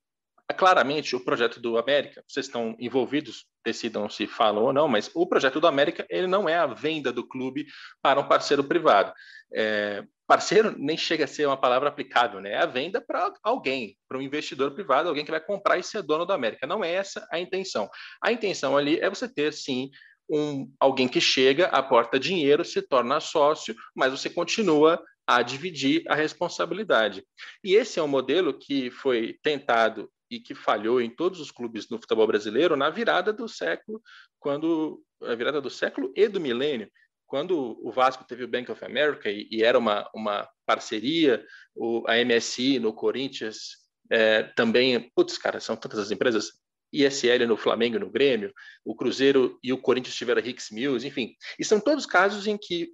[0.57, 5.27] claramente o projeto do América, vocês estão envolvidos, decidam se falam ou não, mas o
[5.27, 7.65] projeto do América ele não é a venda do clube
[8.01, 9.13] para um parceiro privado.
[9.53, 12.51] É, parceiro nem chega a ser uma palavra aplicável, né?
[12.51, 16.01] É a venda para alguém, para um investidor privado, alguém que vai comprar e ser
[16.01, 16.65] dono do América.
[16.67, 17.89] Não é essa a intenção.
[18.21, 19.89] A intenção ali é você ter, sim,
[20.29, 26.15] um, alguém que chega, aporta dinheiro, se torna sócio, mas você continua a dividir a
[26.15, 27.23] responsabilidade.
[27.63, 31.89] E esse é um modelo que foi tentado e que falhou em todos os clubes
[31.89, 34.01] no futebol brasileiro na virada do século,
[34.39, 36.89] quando a virada do século e do milênio,
[37.25, 42.03] quando o Vasco teve o Bank of America e, e era uma, uma parceria, o,
[42.07, 46.51] a MSI no Corinthians é, também, putz, cara, são tantas as empresas,
[46.93, 51.35] ISL no Flamengo e no Grêmio, o Cruzeiro e o Corinthians tiveram Hicks Mills, enfim.
[51.59, 52.89] E são todos casos em que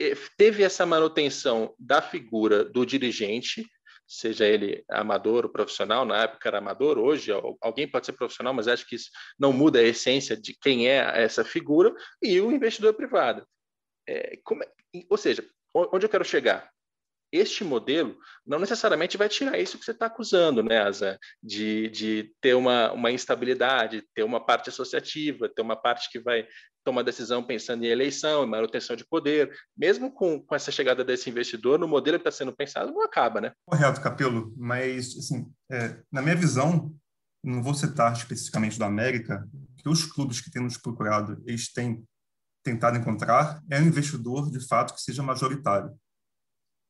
[0.00, 3.66] é, teve essa manutenção da figura do dirigente,
[4.06, 8.66] seja ele amador ou profissional, na época era amador, hoje alguém pode ser profissional, mas
[8.66, 12.94] acho que isso não muda a essência de quem é essa figura, e o investidor
[12.94, 13.46] privado.
[14.10, 14.68] É, como, é,
[15.08, 16.68] ou seja, onde eu quero chegar?
[17.32, 21.16] Este modelo não necessariamente vai tirar isso que você está acusando, né, Asa?
[21.40, 26.44] De, de ter uma, uma instabilidade, ter uma parte associativa, ter uma parte que vai
[26.84, 29.56] tomar decisão pensando em eleição, em manutenção de poder.
[29.76, 33.40] Mesmo com, com essa chegada desse investidor, no modelo que está sendo pensado, não acaba,
[33.40, 33.52] né?
[33.64, 34.52] Correto, Capelo.
[34.56, 36.92] Mas, assim, é, na minha visão,
[37.44, 42.04] não vou citar especificamente do América, que os clubes que têm nos procurado, eles têm
[42.62, 45.98] tentado encontrar é um investidor, de fato, que seja majoritário.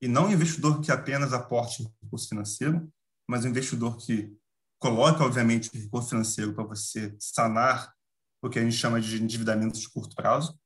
[0.03, 2.91] E não um investidor que apenas aporte recurso financeiro,
[3.29, 4.35] mas um investidor que
[4.81, 7.93] coloque, obviamente, recurso financeiro para você sanar
[8.43, 10.59] o que a gente chama de endividamento de curto prazo,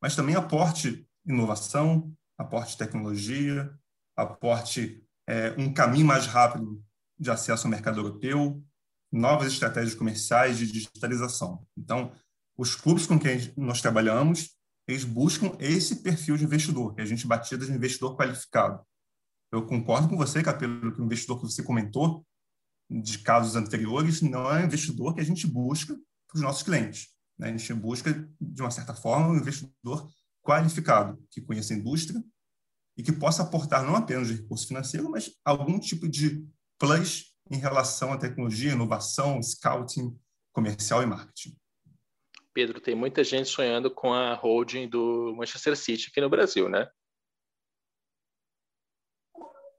[0.00, 3.72] mas também aporte inovação, aporte tecnologia,
[4.16, 6.82] aporte é, um caminho mais rápido
[7.18, 8.62] de acesso ao mercado europeu,
[9.12, 11.64] novas estratégias comerciais de digitalização.
[11.76, 12.12] Então,
[12.56, 17.26] os clubes com quem nós trabalhamos, eles buscam esse perfil de investidor, que a gente
[17.26, 18.84] batiza de investidor qualificado.
[19.50, 22.26] Eu concordo com você, Capelo, que o investidor que você comentou,
[22.90, 25.94] de casos anteriores, não é um investidor que a gente busca
[26.26, 27.08] para os nossos clientes.
[27.38, 27.48] Né?
[27.48, 30.10] A gente busca, de uma certa forma, um investidor
[30.42, 32.22] qualificado, que conheça a indústria
[32.96, 36.46] e que possa aportar não apenas de recurso financeiro, mas algum tipo de
[36.78, 40.18] plus em relação à tecnologia, inovação, scouting,
[40.52, 41.56] comercial e marketing.
[42.52, 46.88] Pedro, tem muita gente sonhando com a holding do Manchester City aqui no Brasil, né?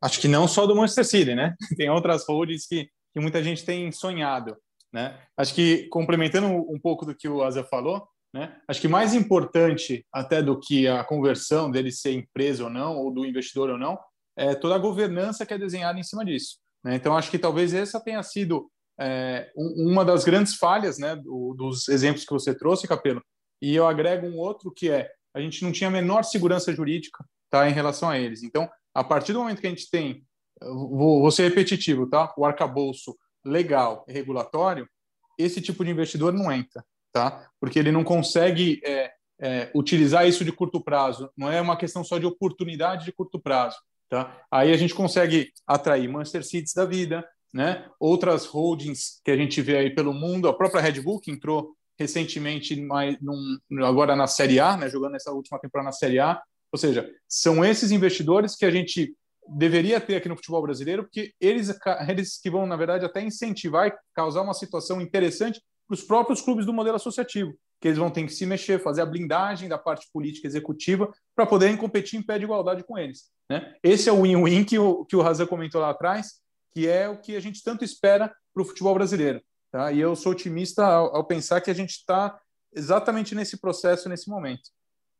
[0.01, 1.55] Acho que não só do Manchester City, né?
[1.77, 4.57] Tem outras holdings que, que muita gente tem sonhado,
[4.91, 5.21] né?
[5.38, 8.59] Acho que, complementando um pouco do que o Asa falou, né?
[8.67, 13.13] Acho que mais importante até do que a conversão dele ser empresa ou não, ou
[13.13, 13.97] do investidor ou não,
[14.36, 16.57] é toda a governança que é desenhada em cima disso.
[16.83, 16.95] Né?
[16.95, 21.88] Então, acho que talvez essa tenha sido é, uma das grandes falhas né, do, dos
[21.88, 23.23] exemplos que você trouxe, Capelo,
[23.62, 27.25] e eu agrego um outro que é a gente não tinha a menor segurança jurídica
[27.49, 28.43] tá, em relação a eles.
[28.43, 30.23] Então, a partir do momento que a gente tem,
[30.62, 32.32] vou, vou ser repetitivo, tá?
[32.38, 34.88] o arcabouço legal e regulatório,
[35.38, 37.49] esse tipo de investidor não entra, tá?
[37.60, 42.03] porque ele não consegue é, é, utilizar isso de curto prazo, não é uma questão
[42.03, 43.77] só de oportunidade de curto prazo.
[44.10, 44.45] Tá?
[44.51, 47.86] Aí a gente consegue atrair Manchester Cities da vida, né?
[48.00, 51.76] Outras holdings que a gente vê aí pelo mundo, a própria Red Bull que entrou
[51.98, 54.89] recentemente mais num, agora na Série A, né?
[54.89, 56.42] Jogando essa última temporada na Série A.
[56.72, 59.16] Ou seja, são esses investidores que a gente
[59.48, 61.74] deveria ter aqui no futebol brasileiro, porque eles,
[62.08, 66.42] eles que vão, na verdade, até incentivar e causar uma situação interessante para os próprios
[66.42, 69.78] clubes do modelo associativo, que eles vão ter que se mexer, fazer a blindagem da
[69.78, 73.30] parte política executiva para poderem competir em pé de igualdade com eles.
[73.50, 73.76] Né?
[73.84, 76.42] Esse é o win-win que o, que o Razan comentou lá atrás,
[76.73, 79.41] que é o que a gente tanto espera para o futebol brasileiro.
[79.71, 79.91] Tá?
[79.91, 82.39] E eu sou otimista ao, ao pensar que a gente está
[82.73, 84.69] exatamente nesse processo, nesse momento.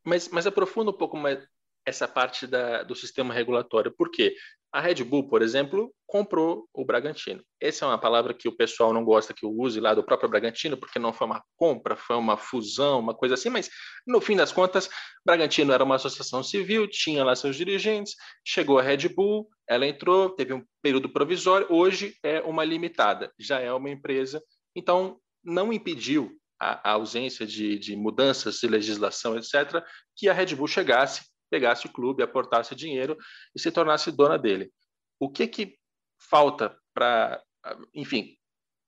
[0.04, 1.46] Mas, mas aprofunda um pouco mais
[1.86, 3.92] essa parte da, do sistema regulatório.
[3.92, 4.34] Por quê?
[4.74, 7.40] A Red Bull, por exemplo, comprou o Bragantino.
[7.60, 10.28] Essa é uma palavra que o pessoal não gosta que eu use lá do próprio
[10.28, 13.70] Bragantino, porque não foi uma compra, foi uma fusão, uma coisa assim, mas
[14.04, 14.90] no fim das contas,
[15.24, 20.30] Bragantino era uma associação civil, tinha lá seus dirigentes, chegou a Red Bull, ela entrou,
[20.30, 24.42] teve um período provisório, hoje é uma limitada, já é uma empresa,
[24.74, 29.84] então não impediu a, a ausência de, de mudanças de legislação, etc.,
[30.16, 33.16] que a Red Bull chegasse pegasse o clube, aportasse dinheiro
[33.54, 34.72] e se tornasse dona dele.
[35.20, 35.76] O que que
[36.28, 37.40] falta para,
[37.94, 38.34] enfim,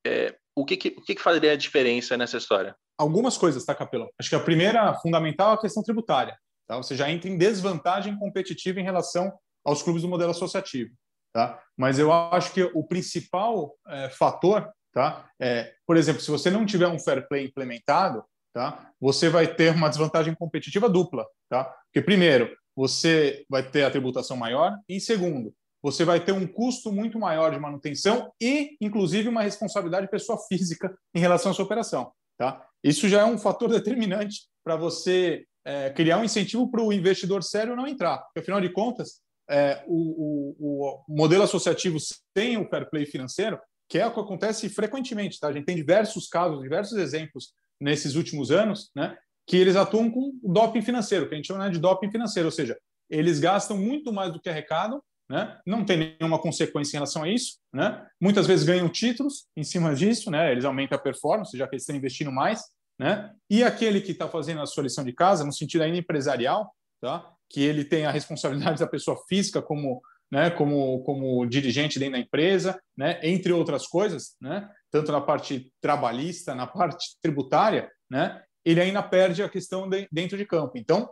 [0.04, 2.74] é, o que que, o que que faria a diferença nessa história?
[2.98, 4.08] Algumas coisas, tá, Capelão?
[4.18, 6.36] Acho que a primeira, fundamental, é a questão tributária.
[6.66, 6.76] Tá?
[6.78, 9.32] Você já entra em desvantagem competitiva em relação
[9.64, 10.92] aos clubes do modelo associativo.
[11.32, 11.62] Tá?
[11.76, 15.28] Mas eu acho que o principal é, fator tá?
[15.38, 18.24] É, por exemplo, se você não tiver um fair play implementado,
[18.56, 18.90] tá?
[18.98, 21.64] Você vai ter uma desvantagem competitiva dupla, tá?
[21.84, 26.90] Porque primeiro, você vai ter a tributação maior e segundo, você vai ter um custo
[26.90, 32.10] muito maior de manutenção e, inclusive, uma responsabilidade pessoa física em relação à sua operação,
[32.38, 32.66] tá?
[32.82, 37.42] Isso já é um fator determinante para você é, criar um incentivo para o investidor
[37.42, 41.98] sério não entrar, porque afinal de contas, é, o, o, o, modelo associativo
[42.34, 45.48] sem o fair play financeiro, que é o que acontece frequentemente, tá?
[45.48, 50.38] A gente tem diversos casos, diversos exemplos nesses últimos anos, né, que eles atuam com
[50.42, 52.76] doping financeiro, que a gente chama de doping financeiro, ou seja,
[53.08, 57.28] eles gastam muito mais do que arrecadam, né, não tem nenhuma consequência em relação a
[57.28, 61.66] isso, né, muitas vezes ganham títulos em cima disso, né, eles aumentam a performance, já
[61.66, 62.62] que eles estão investindo mais,
[62.98, 66.72] né, e aquele que está fazendo a sua lição de casa, no sentido ainda empresarial,
[67.00, 72.14] tá, que ele tem a responsabilidade da pessoa física como né, como, como dirigente dentro
[72.14, 78.42] da empresa, né, entre outras coisas, né, tanto na parte trabalhista, na parte tributária, né,
[78.64, 80.76] ele ainda perde a questão de, dentro de campo.
[80.76, 81.08] Então,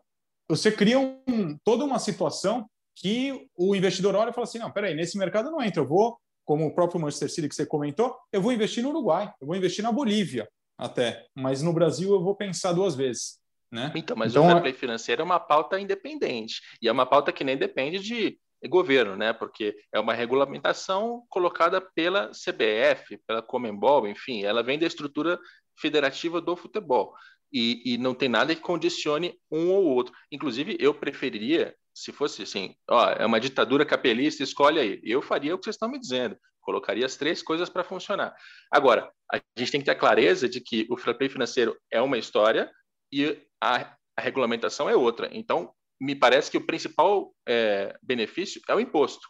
[0.48, 4.94] você cria um, toda uma situação que o investidor olha e fala assim, não, peraí,
[4.94, 8.42] nesse mercado não entra, eu vou, como o próprio Manchester City que você comentou, eu
[8.42, 12.34] vou investir no Uruguai, eu vou investir na Bolívia até, mas no Brasil eu vou
[12.34, 13.38] pensar duas vezes.
[13.70, 13.90] Né?
[13.96, 17.32] Então, mas então, o fair play financeiro é uma pauta independente e é uma pauta
[17.32, 19.32] que nem depende de governo, né?
[19.32, 25.38] Porque é uma regulamentação colocada pela CBF, pela Comembol, enfim, ela vem da estrutura
[25.76, 27.14] federativa do futebol
[27.54, 30.12] e, e não tem nada que condicione um ou outro.
[30.32, 35.00] Inclusive, eu preferiria, se fosse assim, ó, é uma ditadura capelista, escolhe aí.
[35.04, 36.36] Eu faria o que vocês estão me dizendo.
[36.60, 38.34] Colocaria as três coisas para funcionar.
[38.70, 42.18] Agora, a gente tem que ter a clareza de que o fair financeiro é uma
[42.18, 42.68] história
[43.12, 45.28] e a, a regulamentação é outra.
[45.30, 45.72] Então,
[46.04, 49.26] me parece que o principal é, benefício é o imposto.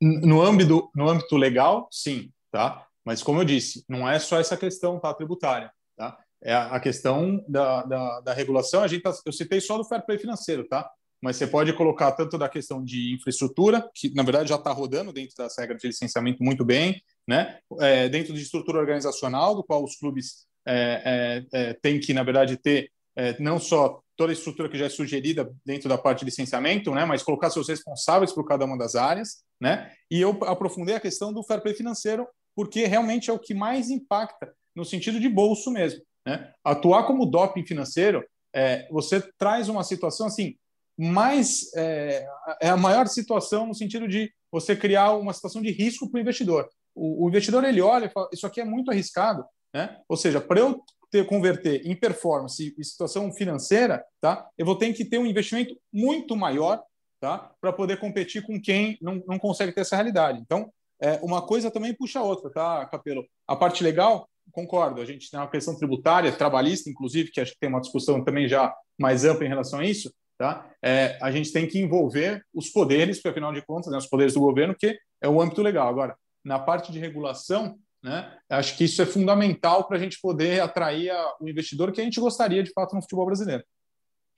[0.00, 2.86] No âmbito, no âmbito legal, sim, tá?
[3.04, 6.18] Mas como eu disse, não é só essa questão tá, tributária, tá?
[6.42, 8.82] É a questão da, da, da regulação.
[8.82, 10.90] A gente tá, eu citei só do fair play financeiro, tá?
[11.20, 15.12] Mas você pode colocar tanto da questão de infraestrutura, que na verdade já está rodando
[15.12, 17.58] dentro das regras de licenciamento muito bem, né?
[17.78, 22.22] É, dentro de estrutura organizacional, do qual os clubes é, é, é têm que, na
[22.22, 26.18] verdade, ter é, não só toda a estrutura que já é sugerida dentro da parte
[26.18, 29.90] de licenciamento, né, mas colocar seus responsáveis por cada uma das áreas, né?
[30.10, 33.88] E eu aprofundei a questão do fair play financeiro, porque realmente é o que mais
[33.88, 36.52] impacta no sentido de bolso mesmo, né?
[36.62, 38.22] Atuar como doping financeiro,
[38.54, 40.54] é, você traz uma situação assim,
[40.98, 42.26] mais é,
[42.60, 46.20] é a maior situação no sentido de você criar uma situação de risco para o
[46.20, 46.68] investidor.
[46.94, 49.96] O investidor ele olha e fala, isso aqui é muito arriscado, né?
[50.06, 54.48] Ou seja, para eu ter, converter em performance e situação financeira, tá?
[54.56, 56.82] Eu vou ter que ter um investimento muito maior,
[57.20, 57.50] tá?
[57.60, 60.40] Para poder competir com quem não, não consegue ter essa realidade.
[60.40, 63.26] Então, é, uma coisa também puxa a outra, tá, Capelo?
[63.46, 67.58] A parte legal, concordo, a gente tem uma questão tributária, trabalhista, inclusive, que acho que
[67.58, 70.70] tem uma discussão também já mais ampla em relação a isso, tá?
[70.82, 74.34] É, a gente tem que envolver os poderes, porque afinal de contas, né, os poderes
[74.34, 75.88] do governo, que é o âmbito legal.
[75.88, 78.38] Agora, na parte de regulação, né?
[78.48, 82.04] Acho que isso é fundamental para a gente poder atrair a, o investidor que a
[82.04, 83.64] gente gostaria de fato no futebol brasileiro.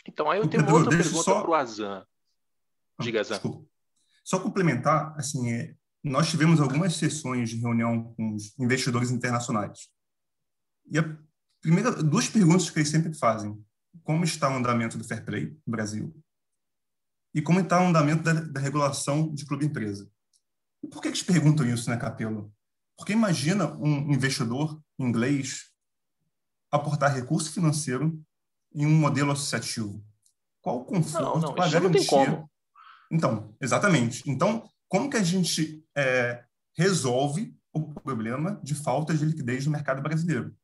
[0.07, 1.41] Então, aí eu tenho Pedro, outra pergunta só...
[1.43, 2.05] para o Azan.
[3.01, 3.41] Diga, Azan.
[4.25, 9.89] Só complementar, assim, é, nós tivemos algumas sessões de reunião com os investidores internacionais.
[10.91, 11.17] E a
[11.61, 13.57] primeira, duas perguntas que eles sempre fazem:
[14.03, 16.15] como está o andamento do fair play no Brasil?
[17.35, 20.11] E como está o andamento da, da regulação de clube-empresa?
[20.91, 22.53] Por que eles perguntam isso, né, Capelo?
[23.03, 25.73] Porque imagina um investidor inglês
[26.71, 28.25] aportar recurso financeiro
[28.73, 30.07] em um modelo associativo.
[30.61, 32.49] Qual o conforto, não, não, qual a garantia?
[33.11, 34.23] Então, exatamente.
[34.25, 36.45] Então, como que a gente é,
[36.77, 40.57] resolve o problema de falta de liquidez no mercado brasileiro?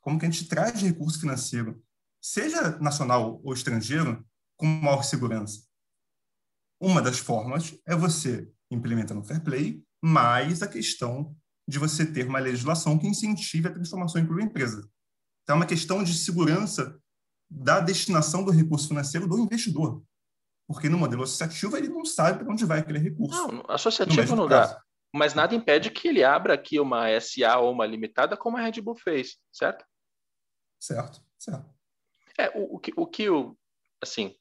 [0.00, 1.80] Como que a gente traz recurso financeiro,
[2.20, 4.26] seja nacional ou estrangeiro,
[4.56, 5.62] com maior segurança?
[6.80, 12.26] Uma das formas é você implementando o fair play, mais a questão de você ter
[12.26, 14.88] uma legislação que incentive a transformação em empresa.
[15.42, 16.98] Então, é uma questão de segurança
[17.50, 20.02] da destinação do recurso financeiro do investidor.
[20.66, 23.46] Porque no modelo associativo ele não sabe para onde vai aquele recurso.
[23.48, 24.82] Não, associativo não dá.
[25.14, 28.80] Mas nada impede que ele abra aqui uma SA ou uma limitada, como a Red
[28.80, 29.84] Bull fez, certo?
[30.80, 31.72] Certo, certo.
[32.36, 33.56] É, o, o, que, o que eu,
[34.02, 34.34] assim,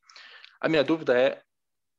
[0.60, 1.44] a minha dúvida é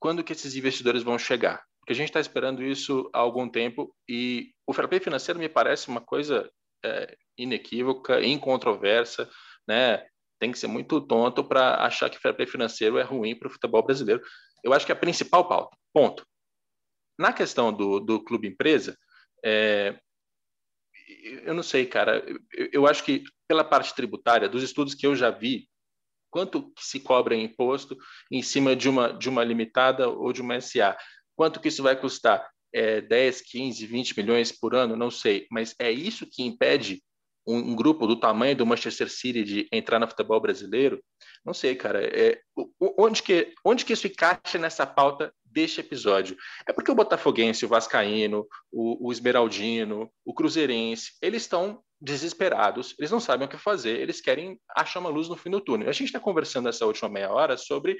[0.00, 1.64] quando que esses investidores vão chegar?
[1.84, 5.50] Porque a gente está esperando isso há algum tempo e o fair play financeiro me
[5.50, 6.50] parece uma coisa
[6.82, 9.28] é, inequívoca, incontroversa,
[9.68, 10.06] né?
[10.40, 13.50] Tem que ser muito tonto para achar que fair play financeiro é ruim para o
[13.50, 14.22] futebol brasileiro.
[14.62, 15.76] Eu acho que é a principal pauta.
[15.92, 16.26] Ponto.
[17.18, 18.96] Na questão do, do clube empresa,
[19.44, 19.98] é,
[21.44, 22.24] eu não sei, cara.
[22.50, 25.68] Eu, eu, acho que pela parte tributária, dos estudos que eu já vi,
[26.30, 27.94] quanto que se cobra em imposto
[28.32, 30.96] em cima de uma, de uma limitada ou de uma SA?
[31.36, 32.48] Quanto que isso vai custar?
[32.72, 34.96] É 10, 15, 20 milhões por ano?
[34.96, 35.46] Não sei.
[35.50, 37.02] Mas é isso que impede
[37.46, 41.02] um, um grupo do tamanho do Manchester City de entrar no futebol brasileiro?
[41.44, 42.02] Não sei, cara.
[42.04, 42.40] É,
[42.98, 46.36] onde, que, onde que isso encaixa nessa pauta deste episódio.
[46.66, 53.10] É porque o Botafoguense, o Vascaíno, o, o Esmeraldino, o Cruzeirense, eles estão desesperados, eles
[53.10, 55.88] não sabem o que fazer, eles querem achar uma luz no fim do túnel.
[55.88, 57.96] A gente está conversando essa última meia hora sobre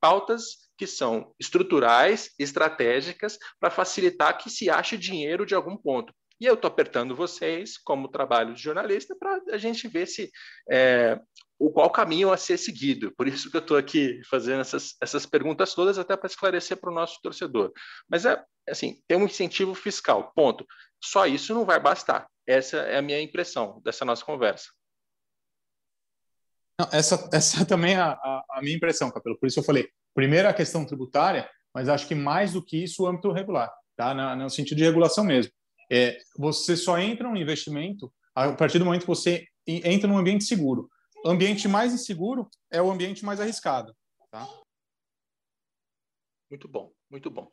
[0.00, 6.14] pautas que são estruturais, estratégicas, para facilitar que se ache dinheiro de algum ponto.
[6.40, 10.30] E eu estou apertando vocês, como trabalho de jornalista, para a gente ver se
[10.70, 11.18] é,
[11.58, 13.12] o qual caminho a ser seguido.
[13.16, 16.90] Por isso que eu estou aqui fazendo essas, essas perguntas todas, até para esclarecer para
[16.90, 17.72] o nosso torcedor.
[18.08, 20.64] Mas é assim, tem um incentivo fiscal, ponto.
[21.02, 22.28] Só isso não vai bastar.
[22.46, 24.68] Essa é a minha impressão dessa nossa conversa.
[26.80, 28.12] Não, essa, essa também é a,
[28.50, 29.38] a, minha impressão, Capelo.
[29.38, 33.02] Por isso eu falei, primeiro a questão tributária, mas acho que mais do que isso
[33.02, 34.36] o âmbito regular, tá?
[34.36, 35.52] No, sentido de regulação mesmo.
[35.90, 40.44] É, você só entra no investimento a partir do momento que você entra num ambiente
[40.44, 40.88] seguro
[41.24, 43.94] ambiente mais inseguro é o ambiente mais arriscado.
[44.30, 44.46] Tá?
[46.50, 47.50] Muito bom, muito bom.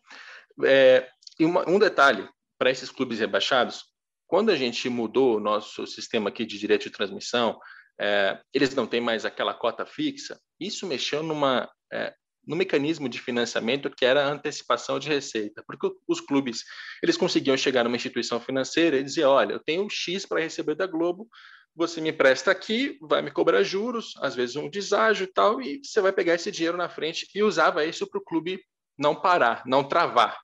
[0.64, 2.28] É, e uma, um detalhe
[2.58, 3.86] para esses clubes rebaixados,
[4.28, 7.60] quando a gente mudou o nosso sistema aqui de direito de transmissão,
[8.00, 12.14] é, eles não têm mais aquela cota fixa, isso mexeu numa, é,
[12.48, 16.64] no mecanismo de financiamento que era a antecipação de receita, porque os clubes
[17.02, 20.88] eles conseguiam chegar numa instituição financeira e dizer, olha, eu tenho X para receber da
[20.88, 21.28] Globo,
[21.76, 25.82] você me empresta aqui, vai me cobrar juros, às vezes um deságio e tal, e
[25.84, 28.62] você vai pegar esse dinheiro na frente e usava isso para o clube
[28.98, 30.38] não parar, não travar.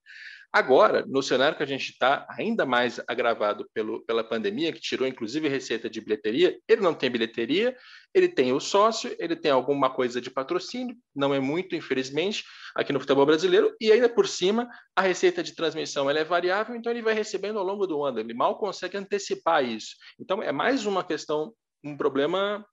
[0.54, 5.08] Agora, no cenário que a gente está, ainda mais agravado pelo, pela pandemia, que tirou
[5.08, 7.74] inclusive receita de bilheteria, ele não tem bilheteria,
[8.14, 12.44] ele tem o sócio, ele tem alguma coisa de patrocínio, não é muito, infelizmente,
[12.76, 16.76] aqui no futebol brasileiro, e ainda por cima, a receita de transmissão ela é variável,
[16.76, 19.96] então ele vai recebendo ao longo do ano, ele mal consegue antecipar isso.
[20.20, 21.54] Então, é mais uma questão,
[21.84, 22.66] um problema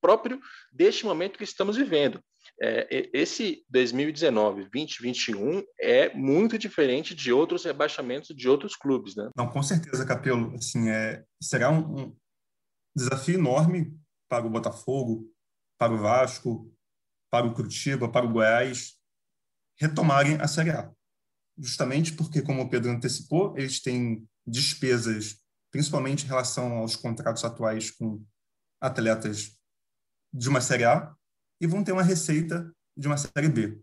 [0.00, 0.40] próprio
[0.72, 2.20] deste momento que estamos vivendo
[2.60, 9.28] é, esse 2019, 2021 é muito diferente de outros rebaixamentos de outros clubes, né?
[9.36, 10.54] Não, com certeza, Capelo.
[10.54, 12.16] Assim, é, será um, um
[12.94, 13.92] desafio enorme
[14.28, 15.32] para o Botafogo,
[15.78, 16.72] para o Vasco,
[17.30, 18.96] para o Curitiba, para o Goiás
[19.78, 20.90] retomarem a Série A.
[21.58, 27.90] Justamente porque, como o Pedro antecipou, eles têm despesas, principalmente em relação aos contratos atuais
[27.90, 28.24] com
[28.80, 29.58] atletas
[30.32, 31.14] de uma Série A,
[31.60, 33.82] e vão ter uma receita de uma série B.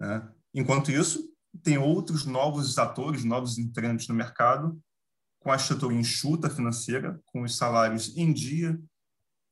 [0.00, 0.32] Né?
[0.54, 1.30] Enquanto isso,
[1.62, 4.80] tem outros novos atores, novos entrantes no mercado,
[5.40, 8.80] com a estrutura enxuta financeira, com os salários em dia,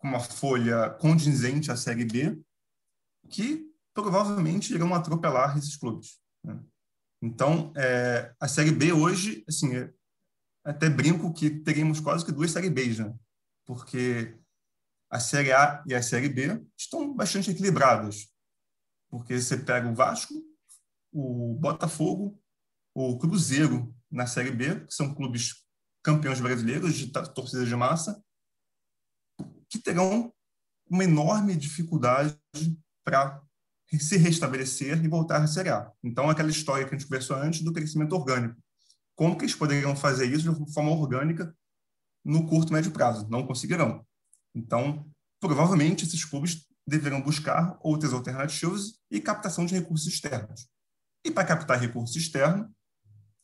[0.01, 2.41] com uma folha condizente à série B,
[3.29, 6.19] que provavelmente irão atropelar esses clubes.
[6.43, 6.59] Né?
[7.23, 9.93] Então, é, a série B hoje, assim, é,
[10.65, 13.15] até brinco que teríamos quase que duas séries B já,
[13.67, 14.37] porque
[15.11, 18.29] a Série A e a Série B estão bastante equilibradas,
[19.11, 20.35] porque você pega o Vasco,
[21.13, 22.41] o Botafogo,
[22.95, 25.67] o Cruzeiro na Série B, que são clubes
[26.03, 28.23] campeões brasileiros de torcida de massa,
[29.71, 30.33] que terão
[30.89, 32.37] uma enorme dificuldade
[33.05, 33.41] para
[33.99, 35.91] se restabelecer e voltar à Série A.
[36.03, 38.61] Então, aquela história que a gente conversou antes do crescimento orgânico.
[39.17, 41.55] Como que eles poderiam fazer isso de forma orgânica
[42.25, 43.29] no curto e médio prazo?
[43.29, 44.05] Não conseguirão.
[44.55, 45.09] Então,
[45.41, 50.69] provavelmente, esses clubes deverão buscar outras alternativas e captação de recursos externos.
[51.25, 52.73] E para captar recurso externo,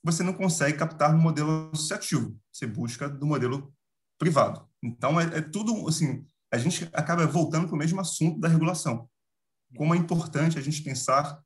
[0.02, 3.74] você não consegue captar no modelo associativo, você busca do modelo
[4.18, 4.68] privado.
[4.86, 9.08] Então, é, é tudo assim, a gente acaba voltando para o mesmo assunto da regulação.
[9.76, 11.40] Como é importante a gente pensar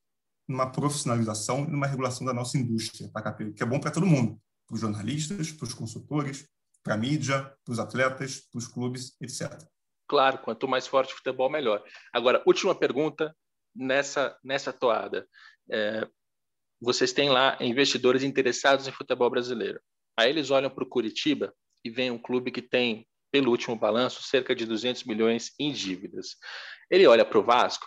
[0.47, 4.41] numa profissionalização e numa regulação da nossa indústria, tá, que é bom para todo mundo,
[4.66, 6.47] para os jornalistas, para os consultores,
[6.82, 9.62] para a mídia, para os atletas, para os clubes, etc.
[10.09, 11.84] Claro, quanto mais forte o futebol, melhor.
[12.12, 13.34] Agora, última pergunta
[13.74, 15.26] nessa, nessa toada.
[15.70, 16.07] É,
[16.80, 19.80] vocês têm lá investidores interessados em futebol brasileiro.
[20.18, 24.22] Aí eles olham para o Curitiba e vem um clube que tem, pelo último balanço,
[24.22, 26.37] cerca de 200 milhões em dívidas.
[26.91, 27.87] Ele olha para o Vasco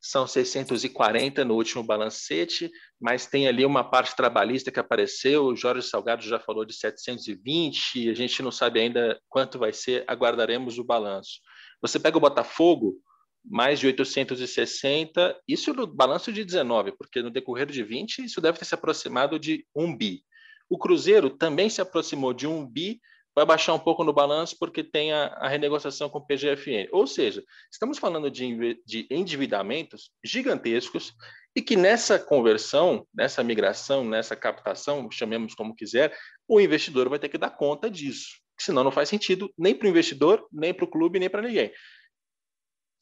[0.00, 2.70] são 640 no último balancete,
[3.00, 8.08] mas tem ali uma parte trabalhista que apareceu, o Jorge Salgado já falou de 720,
[8.08, 11.40] a gente não sabe ainda quanto vai ser, aguardaremos o balanço.
[11.82, 12.96] Você pega o Botafogo,
[13.44, 18.58] mais de 860, isso no balanço de 19, porque no decorrer de 20 isso deve
[18.58, 20.22] ter se aproximado de 1 bi.
[20.70, 23.00] O Cruzeiro também se aproximou de 1 bi
[23.38, 26.88] vai baixar um pouco no balanço porque tem a, a renegociação com o PGFN.
[26.90, 31.14] Ou seja, estamos falando de, de endividamentos gigantescos
[31.54, 36.16] e que nessa conversão, nessa migração, nessa captação, chamemos como quiser,
[36.48, 38.40] o investidor vai ter que dar conta disso.
[38.58, 41.72] Senão não faz sentido nem para o investidor, nem para o clube, nem para ninguém.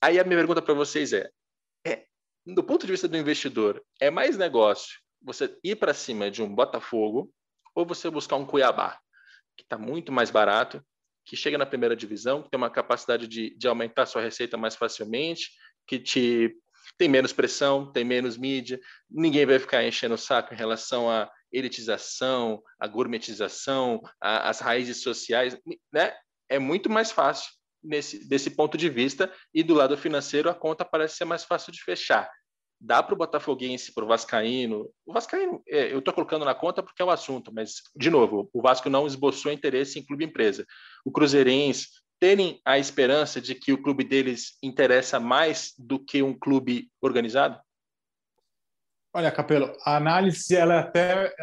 [0.03, 1.31] Aí a minha pergunta para vocês é,
[1.87, 2.05] é,
[2.45, 6.55] do ponto de vista do investidor, é mais negócio você ir para cima de um
[6.55, 7.33] Botafogo
[7.75, 9.01] ou você buscar um Cuiabá,
[9.57, 10.85] que está muito mais barato,
[11.25, 14.77] que chega na primeira divisão, que tem uma capacidade de, de aumentar sua receita mais
[14.77, 15.51] facilmente,
[15.87, 16.57] que te
[16.97, 18.81] tem menos pressão, tem menos mídia,
[19.11, 25.59] ninguém vai ficar enchendo o saco em relação à elitização, à gourmetização, às raízes sociais,
[25.93, 26.15] né?
[26.49, 27.51] É muito mais fácil
[27.83, 31.73] nesse desse ponto de vista e do lado financeiro a conta parece ser mais fácil
[31.73, 32.31] de fechar
[32.81, 34.89] dá para o Botafoguense, para o Vascaíno.
[35.05, 38.49] O Vascaíno, é, eu estou colocando na conta porque é o assunto, mas, de novo,
[38.53, 40.67] o Vasco não esboçou interesse em clube empresa.
[41.05, 46.39] O Cruzeirense terem a esperança de que o clube deles interessa mais do que um
[46.39, 47.61] clube organizado?
[49.15, 51.35] Olha, Capelo, a análise ela é até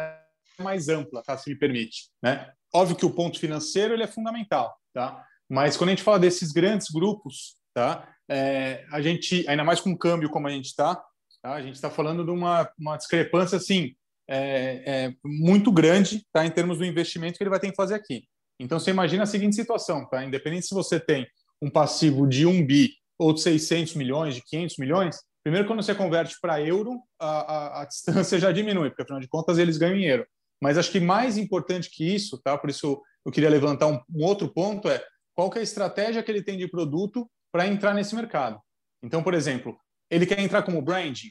[0.58, 2.10] mais ampla, tá, se me permite.
[2.22, 2.52] Né?
[2.72, 5.24] Óbvio que o ponto financeiro ele é fundamental, tá?
[5.48, 8.08] mas quando a gente fala desses grandes grupos, tá?
[8.28, 11.02] É, a gente, ainda mais com o câmbio como a gente está,
[11.44, 11.52] Tá?
[11.52, 13.94] A gente está falando de uma, uma discrepância assim,
[14.26, 16.46] é, é, muito grande tá?
[16.46, 18.24] em termos do investimento que ele vai ter que fazer aqui.
[18.58, 20.24] Então, você imagina a seguinte situação, tá?
[20.24, 21.26] independente se você tem
[21.60, 25.94] um passivo de 1 bi ou de 600 milhões, de 500 milhões, primeiro, quando você
[25.94, 30.00] converte para euro, a, a, a, distância já diminui, porque, afinal de contas, eles ganham
[30.00, 30.26] euro.
[30.62, 32.56] Mas acho que mais importante que isso, tá?
[32.56, 36.30] por isso eu queria levantar um, um outro ponto, é qual é a estratégia que
[36.30, 38.58] ele tem de produto para entrar nesse mercado.
[39.02, 39.76] Então, por exemplo,
[40.10, 41.30] ele quer entrar como branding?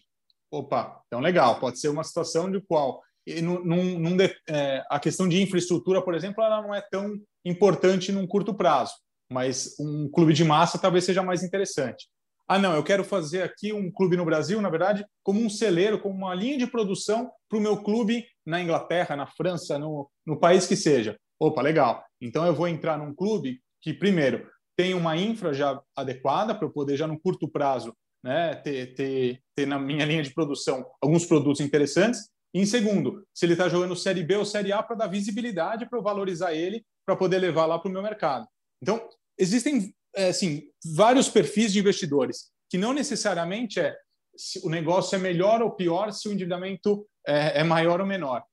[0.51, 1.59] Opa, então legal.
[1.59, 3.01] Pode ser uma situação de qual
[3.41, 3.63] num,
[3.99, 4.17] num,
[4.49, 8.93] é, a questão de infraestrutura, por exemplo, ela não é tão importante num curto prazo,
[9.31, 12.07] mas um clube de massa talvez seja mais interessante.
[12.47, 15.99] Ah, não, eu quero fazer aqui um clube no Brasil, na verdade, como um celeiro,
[15.99, 20.37] como uma linha de produção para o meu clube na Inglaterra, na França, no, no
[20.37, 21.17] país que seja.
[21.39, 22.03] Opa, legal.
[22.21, 24.45] Então eu vou entrar num clube que, primeiro,
[24.75, 29.41] tem uma infra já adequada para eu poder, já no curto prazo, né, ter, ter,
[29.55, 32.29] ter na minha linha de produção alguns produtos interessantes.
[32.53, 35.89] E em segundo, se ele está jogando Série B ou Série A para dar visibilidade,
[35.89, 38.47] para eu valorizar ele, para poder levar lá para o meu mercado.
[38.81, 39.01] Então,
[39.37, 40.63] existem é, assim,
[40.95, 43.95] vários perfis de investidores, que não necessariamente é
[44.35, 48.43] se o negócio é melhor ou pior se o endividamento é, é maior ou menor.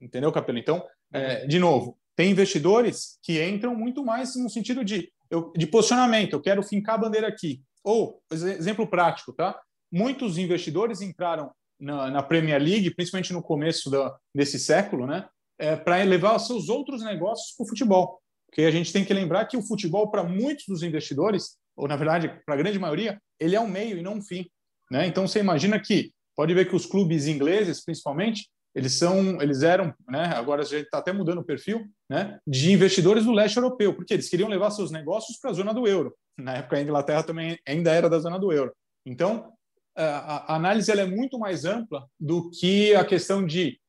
[0.00, 0.58] Entendeu, Capelo?
[0.58, 5.66] Então, é, de novo, tem investidores que entram muito mais no sentido de, eu, de
[5.66, 6.34] posicionamento.
[6.34, 7.62] Eu quero fincar a bandeira aqui.
[7.84, 9.60] Ou, exemplo prático, tá?
[9.92, 15.28] Muitos investidores entraram na, na Premier League, principalmente no começo da, desse século, né?
[15.58, 18.20] É, para levar seus outros negócios para o futebol.
[18.46, 21.96] Porque a gente tem que lembrar que o futebol, para muitos dos investidores, ou na
[21.96, 24.46] verdade, para a grande maioria, ele é um meio e não um fim.
[24.90, 25.06] Né?
[25.06, 29.92] Então você imagina que pode ver que os clubes ingleses, principalmente, eles são, eles eram,
[30.08, 30.26] né?
[30.26, 32.38] Agora a gente está até mudando o perfil, né?
[32.46, 35.88] De investidores do leste europeu, porque eles queriam levar seus negócios para a zona do
[35.88, 36.14] euro.
[36.38, 38.72] Na época a Inglaterra também ainda era da zona do euro.
[39.06, 39.52] Então
[39.96, 43.80] a, análise ela é muito mais ampla do que a questão de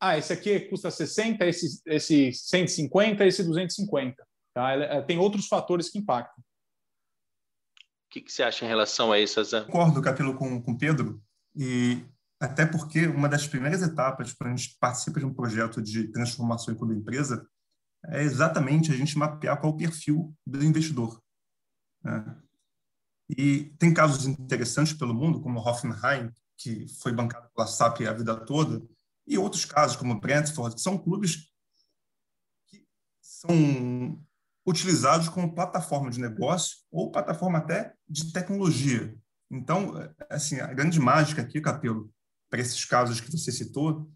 [0.00, 4.26] ah, esse aqui custa 60, esse, esse 150, esse 250.
[4.52, 4.72] Tá?
[4.72, 6.44] Ela, tem outros fatores que impactam.
[8.06, 9.64] O que, que você acha em relação a isso, Azan?
[9.64, 11.22] Concordo, Capelo, com o Pedro.
[11.56, 12.04] E
[12.40, 16.74] até porque uma das primeiras etapas para a gente participar de um projeto de transformação
[16.74, 17.48] em empresa
[18.06, 21.18] é exatamente a gente mapear qual o perfil do investidor.
[22.04, 22.36] Né?
[23.38, 28.36] E tem casos interessantes pelo mundo, como Hoffenheim, que foi bancado pela SAP a vida
[28.44, 28.86] toda,
[29.26, 31.50] e outros casos, como Brentford, que são clubes
[32.68, 32.86] que
[33.20, 34.22] são
[34.66, 39.16] utilizados como plataforma de negócio ou plataforma até de tecnologia.
[39.50, 39.94] Então,
[40.30, 42.12] assim, a grande mágica aqui, Capelo,
[42.50, 44.10] para esses casos que você citou,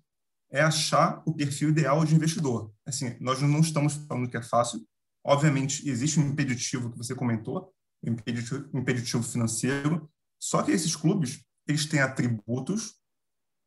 [0.50, 2.72] é achar o perfil ideal de investidor.
[2.86, 4.86] Assim, nós não estamos falando que é fácil.
[5.24, 7.72] Obviamente, existe um impeditivo que você comentou,
[8.02, 12.96] impeditivo, impeditivo financeiro, só que esses clubes, eles têm atributos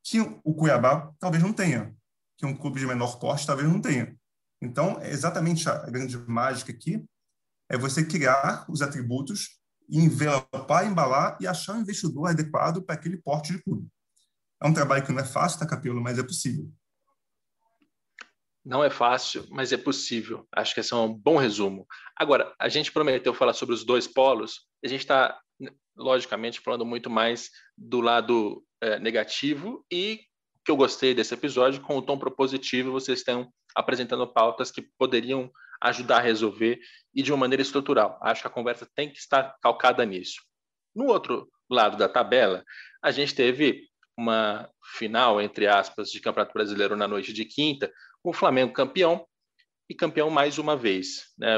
[0.04, 1.96] que o Cuiabá talvez não tenha,
[2.38, 4.18] que um clube de menor porte talvez não tenha.
[4.62, 7.04] Então, é exatamente a grande mágica aqui
[7.70, 13.54] é você criar os atributos, envelopar, embalar e achar um investidor adequado para aquele porte
[13.54, 13.88] de clube.
[14.62, 16.70] É um trabalho que não é fácil, tá, Capelo, mas é possível.
[18.64, 20.48] Não é fácil, mas é possível.
[20.52, 21.88] Acho que esse é um bom resumo.
[22.16, 24.68] Agora, a gente prometeu falar sobre os dois polos.
[24.84, 25.40] A gente está,
[25.96, 30.22] logicamente, falando muito mais do lado é, negativo e
[30.64, 35.52] que eu gostei desse episódio, com o tom propositivo, vocês estão apresentando pautas que poderiam
[35.82, 36.80] ajudar a resolver
[37.14, 38.20] e de uma maneira estrutural.
[38.22, 40.42] Acho que a conversa tem que estar calcada nisso.
[40.96, 42.64] No outro lado da tabela,
[43.02, 47.92] a gente teve uma final, entre aspas, de Campeonato Brasileiro na noite de quinta,
[48.24, 49.26] o Flamengo campeão
[49.90, 51.26] e campeão mais uma vez.
[51.38, 51.56] Né?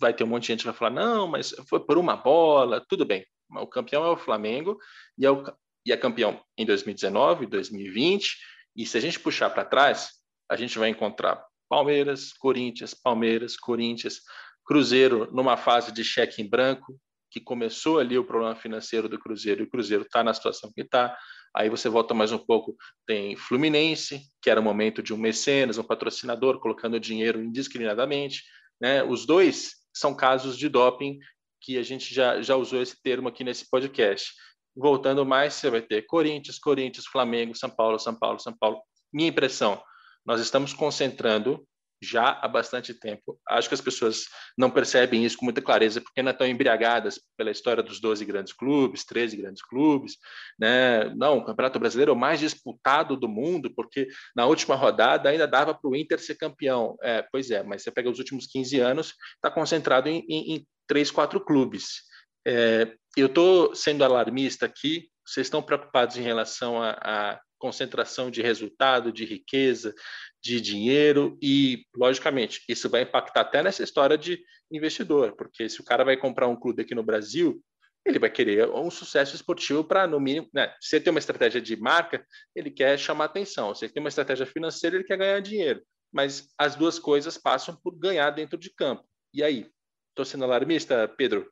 [0.00, 2.84] Vai ter um monte de gente que vai falar, não, mas foi por uma bola,
[2.88, 3.26] tudo bem.
[3.50, 4.78] O campeão é o Flamengo
[5.16, 5.44] e é, o,
[5.84, 8.36] e é campeão em 2019, 2020,
[8.76, 10.10] e se a gente puxar para trás,
[10.48, 14.20] a gente vai encontrar Palmeiras, Corinthians, Palmeiras, Corinthians,
[14.64, 16.98] Cruzeiro numa fase de cheque em branco,
[17.30, 20.82] que começou ali o problema financeiro do Cruzeiro, e o Cruzeiro está na situação que
[20.82, 21.16] está.
[21.54, 22.76] Aí você volta mais um pouco,
[23.06, 28.42] tem Fluminense, que era o momento de um mecenas, um patrocinador, colocando dinheiro indiscriminadamente.
[28.80, 29.02] Né?
[29.02, 31.18] Os dois são casos de doping
[31.60, 34.32] que a gente já, já usou esse termo aqui nesse podcast.
[34.76, 38.80] Voltando mais, você vai ter Corinthians, Corinthians, Flamengo, São Paulo, São Paulo, São Paulo.
[39.12, 39.82] Minha impressão,
[40.24, 41.66] nós estamos concentrando
[42.00, 43.38] já há bastante tempo.
[43.48, 44.26] Acho que as pessoas
[44.56, 48.52] não percebem isso com muita clareza, porque ainda estão embriagadas pela história dos 12 grandes
[48.52, 50.16] clubes, 13 grandes clubes.
[50.58, 51.12] Né?
[51.16, 55.46] Não, o Campeonato Brasileiro é o mais disputado do mundo, porque na última rodada ainda
[55.46, 56.96] dava para o Inter ser campeão.
[57.02, 60.66] É, pois é, mas você pega os últimos 15 anos, está concentrado em, em, em
[60.86, 62.02] três, quatro clubes.
[62.46, 69.12] É, eu estou sendo alarmista aqui, vocês estão preocupados em relação à concentração de resultado,
[69.12, 69.94] de riqueza,
[70.42, 75.84] de dinheiro e, logicamente, isso vai impactar até nessa história de investidor, porque se o
[75.84, 77.62] cara vai comprar um clube aqui no Brasil,
[78.04, 80.72] ele vai querer um sucesso esportivo para, no mínimo, né?
[80.80, 82.24] se ele tem uma estratégia de marca,
[82.54, 85.82] ele quer chamar atenção, se ele tem uma estratégia financeira, ele quer ganhar dinheiro,
[86.12, 89.04] mas as duas coisas passam por ganhar dentro de campo.
[89.34, 89.70] E aí?
[90.10, 91.48] Estou sendo alarmista, Pedro?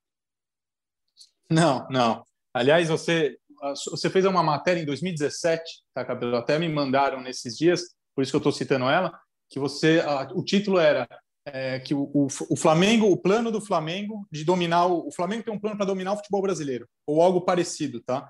[1.50, 2.26] Não, não.
[2.52, 3.38] Aliás, você,
[3.90, 5.62] você fez uma matéria em 2017,
[5.94, 6.36] tá, Cabelo?
[6.36, 9.12] Até me mandaram nesses dias, por isso que eu estou citando ela,
[9.48, 10.02] que você,
[10.34, 11.06] o título era
[11.46, 15.44] é, que o, o, o, Flamengo, o plano do Flamengo de dominar o, o Flamengo
[15.44, 18.28] tem um plano para dominar o futebol brasileiro ou algo parecido, tá?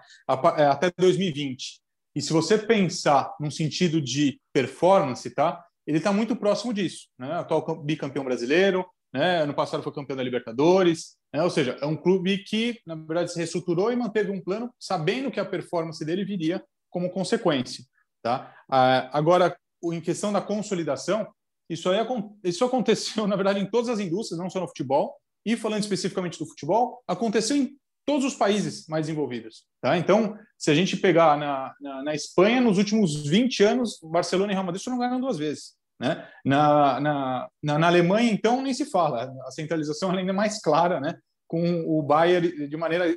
[0.59, 1.81] É, até 2020.
[2.15, 5.65] E se você pensar num sentido de performance, tá?
[5.87, 7.33] Ele está muito próximo disso, né?
[7.33, 9.43] Atual bicampeão brasileiro, né?
[9.43, 11.43] Ano passado foi campeão da Libertadores, né?
[11.43, 15.31] ou seja, é um clube que na verdade se reestruturou e manteve um plano, sabendo
[15.31, 17.85] que a performance dele viria como consequência,
[18.23, 18.55] tá?
[18.69, 19.57] Ah, agora
[19.93, 21.27] em questão da consolidação,
[21.69, 21.99] isso, aí,
[22.45, 26.39] isso aconteceu, na verdade, em todas as indústrias, não só no futebol, e falando especificamente
[26.39, 29.65] do futebol, aconteceu em todos os países mais envolvidos.
[29.81, 29.97] Tá?
[29.97, 34.55] Então, se a gente pegar na, na, na Espanha, nos últimos 20 anos, Barcelona e
[34.55, 35.75] Real Madrid não ganharam duas vezes.
[35.99, 36.29] Né?
[36.45, 39.33] Na, na, na, na, Alemanha, então, nem se fala.
[39.47, 41.19] A centralização é ainda mais clara, né?
[41.47, 43.17] com o Bayern de maneira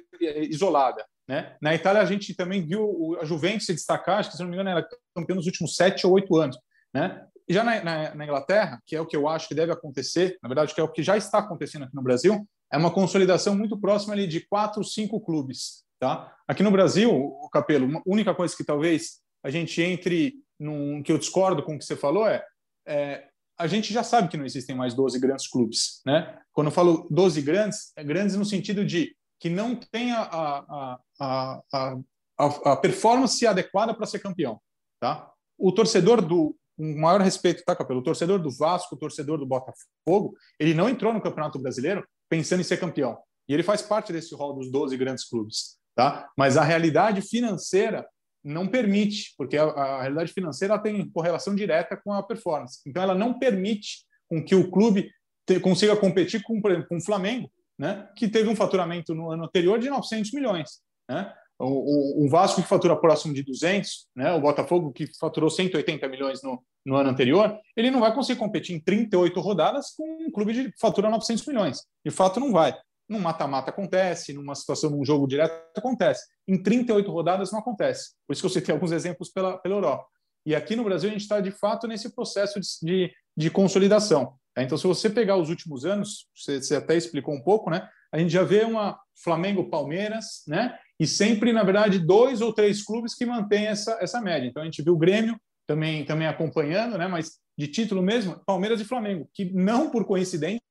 [0.49, 1.05] isolada.
[1.30, 1.55] Né?
[1.61, 4.55] Na Itália, a gente também viu a Juventus se destacar, acho que, se não me
[4.55, 6.57] engano, era campeão nos últimos sete ou oito anos.
[6.91, 7.23] Né?
[7.47, 10.49] Já na, na, na, Inglaterra, que é o que eu acho que deve acontecer, na
[10.49, 13.80] verdade, que é o que já está acontecendo aqui no Brasil, é uma consolidação muito
[13.80, 15.84] próxima ali de quatro, cinco clubes.
[15.99, 16.36] Tá?
[16.47, 21.11] Aqui no Brasil, o Capelo, a única coisa que talvez a gente entre num que
[21.11, 22.43] eu discordo com o que você falou é,
[22.88, 26.01] é a gente já sabe que não existem mais 12 grandes clubes.
[26.07, 26.39] Né?
[26.51, 31.61] Quando eu falo 12 grandes, é grandes no sentido de que não tenha a, a,
[31.71, 32.01] a,
[32.37, 34.59] a, performance adequada para ser campeão.
[34.99, 35.31] Tá?
[35.57, 37.99] O torcedor do um maior respeito, tá, Capelo?
[37.99, 42.61] O torcedor do Vasco, o torcedor do Botafogo, ele não entrou no Campeonato Brasileiro pensando
[42.61, 43.17] em ser campeão.
[43.49, 45.77] E ele faz parte desse rol dos 12 grandes clubes.
[45.93, 46.29] Tá?
[46.37, 48.07] Mas a realidade financeira
[48.41, 52.79] não permite, porque a, a realidade financeira tem correlação direta com a performance.
[52.87, 55.11] Então, ela não permite com que o clube
[55.45, 59.80] te, consiga competir com, com o Flamengo, né, que teve um faturamento no ano anterior
[59.80, 60.82] de 900 milhões.
[61.09, 61.34] Né?
[61.57, 66.07] O, o, o, Vasco que fatura próximo de 200, né, o Botafogo que faturou 180
[66.09, 70.32] milhões no, no ano anterior, ele não vai conseguir competir em 38 rodadas com um
[70.32, 71.84] clube de fatura 900 milhões.
[72.05, 72.77] De fato, não vai.
[73.07, 76.25] Num mata-mata acontece, numa situação, num jogo direto acontece.
[76.47, 78.11] Em 38 rodadas não acontece.
[78.27, 80.05] Por isso que eu citei alguns exemplos pela, pela Europa.
[80.45, 84.38] E aqui no Brasil a gente está, de fato, nesse processo de, de, de consolidação.
[84.60, 84.64] Tá?
[84.64, 87.88] Então, se você pegar os últimos anos, você, você até explicou um pouco, né?
[88.12, 90.78] A gente já vê uma Flamengo-Palmeiras, né?
[90.99, 94.47] E sempre, na verdade, dois ou três clubes que mantêm essa, essa média.
[94.47, 97.07] Então, a gente viu o Grêmio também, também acompanhando, né?
[97.07, 100.62] Mas de título mesmo, Palmeiras e Flamengo, que não por coincidência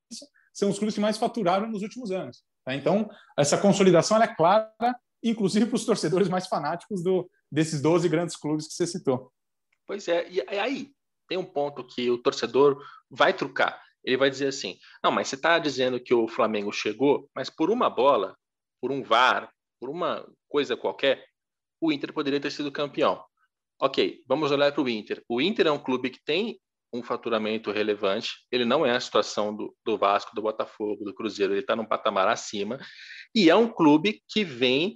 [0.53, 2.43] são os clubes que mais faturaram nos últimos anos.
[2.65, 2.75] Tá?
[2.75, 3.09] Então,
[3.39, 4.71] essa consolidação é clara,
[5.23, 9.31] inclusive para os torcedores mais fanáticos do, desses 12 grandes clubes que você citou.
[9.87, 10.91] Pois é, e aí
[11.29, 13.81] tem um ponto que o torcedor vai trucar.
[14.05, 17.71] Ele vai dizer assim: não, mas você está dizendo que o Flamengo chegou, mas por
[17.71, 18.37] uma bola,
[18.81, 21.25] por um VAR, por uma coisa qualquer,
[21.81, 23.23] o Inter poderia ter sido campeão.
[23.81, 25.23] Ok, vamos olhar para o Inter.
[25.29, 26.59] O Inter é um clube que tem
[26.93, 28.47] um faturamento relevante.
[28.51, 31.53] Ele não é a situação do, do Vasco, do Botafogo, do Cruzeiro.
[31.53, 32.79] Ele está num patamar acima.
[33.35, 34.95] E é um clube que vem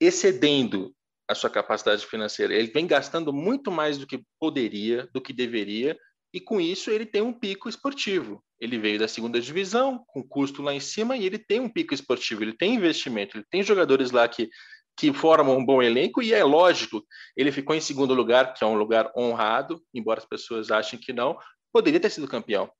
[0.00, 0.94] excedendo
[1.28, 2.54] a sua capacidade financeira.
[2.54, 5.98] Ele vem gastando muito mais do que poderia, do que deveria,
[6.32, 8.42] e com isso ele tem um pico esportivo.
[8.60, 11.94] Ele veio da segunda divisão, com custo lá em cima, e ele tem um pico
[11.94, 14.48] esportivo, ele tem investimento, ele tem jogadores lá que,
[14.96, 17.02] que formam um bom elenco, e é lógico,
[17.36, 21.12] ele ficou em segundo lugar, que é um lugar honrado, embora as pessoas achem que
[21.12, 21.38] não,
[21.72, 22.70] poderia ter sido campeão.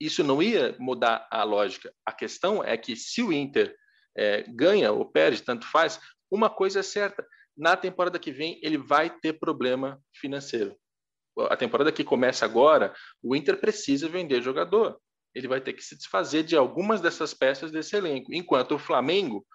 [0.00, 1.92] Isso não ia mudar a lógica.
[2.04, 3.76] A questão é que se o Inter
[4.16, 7.24] é, ganha ou perde, tanto faz, uma coisa é certa:
[7.62, 10.76] na temporada que vem ele vai ter problema financeiro.
[11.48, 12.92] A temporada que começa agora,
[13.22, 14.98] o Inter precisa vender jogador.
[15.32, 19.46] Ele vai ter que se desfazer de algumas dessas peças desse elenco, enquanto o Flamengo,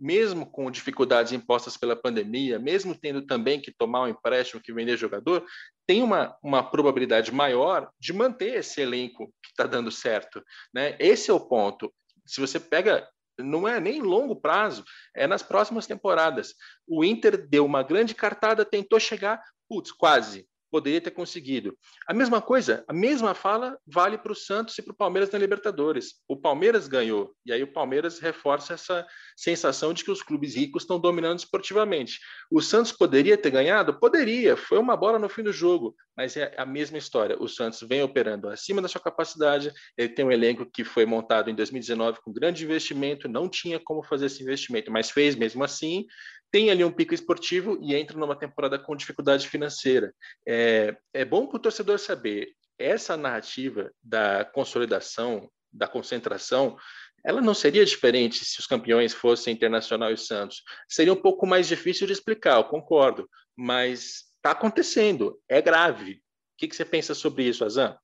[0.00, 4.96] mesmo com dificuldades impostas pela pandemia, mesmo tendo também que tomar um empréstimo, que vender
[4.96, 5.44] jogador,
[5.86, 10.42] tem uma, uma probabilidade maior de manter esse elenco que está dando certo.
[10.72, 10.96] Né?
[10.98, 11.92] Esse é o ponto.
[12.24, 13.06] Se você pega
[13.42, 14.84] não é nem longo prazo,
[15.14, 16.54] é nas próximas temporadas.
[16.86, 21.76] O Inter deu uma grande cartada, tentou chegar, putz, quase poderia ter conseguido.
[22.06, 25.38] A mesma coisa, a mesma fala vale para o Santos e para o Palmeiras na
[25.38, 26.14] Libertadores.
[26.28, 29.06] O Palmeiras ganhou, e aí o Palmeiras reforça essa
[29.40, 32.20] sensação de que os clubes ricos estão dominando esportivamente.
[32.50, 33.98] O Santos poderia ter ganhado?
[33.98, 37.40] Poderia, foi uma bola no fim do jogo, mas é a mesma história.
[37.40, 41.48] O Santos vem operando acima da sua capacidade, ele tem um elenco que foi montado
[41.48, 46.04] em 2019 com grande investimento, não tinha como fazer esse investimento, mas fez mesmo assim,
[46.50, 50.12] tem ali um pico esportivo e entra numa temporada com dificuldade financeira.
[50.46, 56.76] É, é bom para o torcedor saber essa narrativa da consolidação, da concentração,
[57.24, 60.62] ela não seria diferente se os campeões fossem Internacional e Santos.
[60.88, 66.14] Seria um pouco mais difícil de explicar, eu concordo, mas está acontecendo, é grave.
[66.14, 66.18] O
[66.58, 67.96] que, que, você pensa sobre isso, Azan?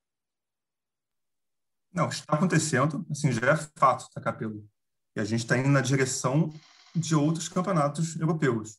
[1.93, 4.69] Não, está acontecendo, assim, já é fato, tá, Capelo?
[5.15, 6.53] E a gente está indo na direção
[6.95, 8.79] de outros campeonatos europeus.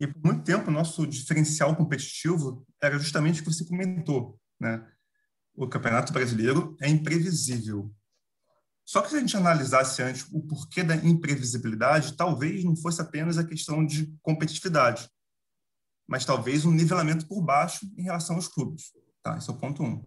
[0.00, 4.36] E por muito tempo, nosso diferencial competitivo era justamente o que você comentou.
[4.58, 4.84] Né?
[5.54, 7.94] O campeonato brasileiro é imprevisível.
[8.84, 13.38] Só que se a gente analisasse antes o porquê da imprevisibilidade, talvez não fosse apenas
[13.38, 15.08] a questão de competitividade,
[16.06, 18.92] mas talvez um nivelamento por baixo em relação aos clubes.
[19.22, 19.36] Tá?
[19.38, 20.04] Esse é o ponto um.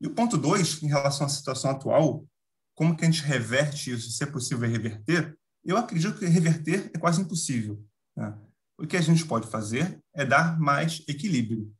[0.00, 2.26] E o ponto dois, em relação à situação atual,
[2.74, 6.98] como que a gente reverte isso, se é possível reverter, eu acredito que reverter é
[6.98, 7.84] quase impossível.
[8.16, 8.36] Né?
[8.78, 11.72] O que a gente pode fazer é dar mais equilíbrio.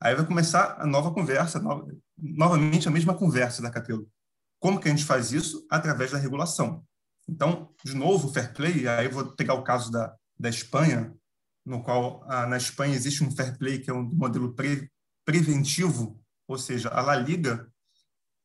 [0.00, 4.08] Aí vai começar a nova conversa, nova, novamente a mesma conversa da Capelo.
[4.64, 5.66] Como que a gente faz isso?
[5.70, 6.82] Através da regulação.
[7.28, 11.14] Então, de novo, fair play, aí eu vou pegar o caso da, da Espanha,
[11.66, 14.90] no qual ah, na Espanha existe um fair play que é um modelo pre,
[15.22, 17.70] preventivo, ou seja, a La Liga,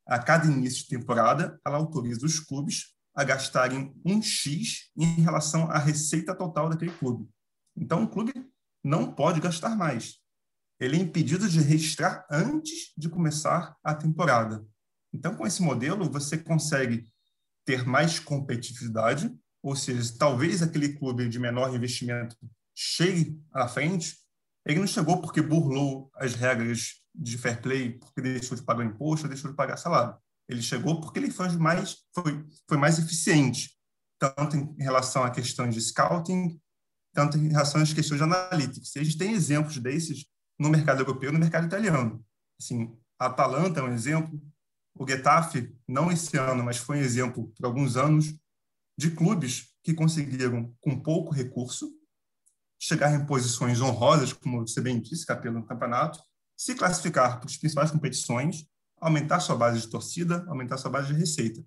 [0.05, 5.71] a cada início de temporada, ela autoriza os clubes a gastarem um X em relação
[5.71, 7.29] à receita total daquele clube.
[7.77, 8.33] Então, o clube
[8.83, 10.17] não pode gastar mais.
[10.81, 14.67] Ele é impedido de registrar antes de começar a temporada.
[15.13, 17.07] Então, com esse modelo, você consegue
[17.65, 19.31] ter mais competitividade,
[19.61, 22.35] ou seja, talvez aquele clube de menor investimento
[22.75, 24.17] chegue à frente.
[24.65, 29.27] Ele não chegou porque burlou as regras de fair play, porque deixou de pagar imposto,
[29.27, 30.15] deixou de pagar salário.
[30.47, 33.77] Ele chegou porque ele foi mais, foi, foi mais eficiente,
[34.17, 36.59] tanto em relação à questão de scouting,
[37.13, 38.95] tanto em relação às questões de analytics.
[38.95, 40.25] E a gente tem exemplos desses
[40.57, 42.23] no mercado europeu no mercado italiano.
[42.59, 44.41] Assim, a Atalanta é um exemplo,
[44.99, 48.35] o Getafe, não esse ano, mas foi um exemplo por alguns anos,
[48.97, 51.89] de clubes que conseguiram, com pouco recurso,
[52.77, 56.21] chegar em posições honrosas, como você bem disse, Capelo, no campeonato,
[56.57, 58.67] se classificar para as principais competições
[58.99, 61.63] aumentar sua base de torcida, aumentar sua base de receita.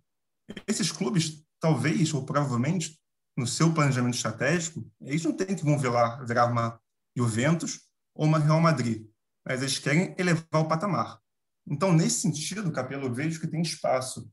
[0.66, 3.01] Esses clubes, talvez ou provavelmente,
[3.35, 6.78] no seu planejamento estratégico, eles não têm que vão virar, virar uma
[7.16, 7.80] Juventus
[8.14, 9.09] ou uma Real Madrid,
[9.43, 11.21] mas eles querem elevar o patamar.
[11.66, 14.30] Então, nesse sentido, Capelo, eu vejo que tem espaço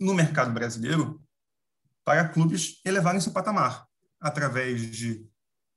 [0.00, 1.22] no mercado brasileiro
[2.04, 3.86] para clubes elevarem seu patamar,
[4.20, 5.26] através de,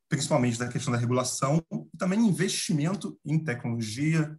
[0.10, 4.36] principalmente da questão da regulação, e também investimento em tecnologia,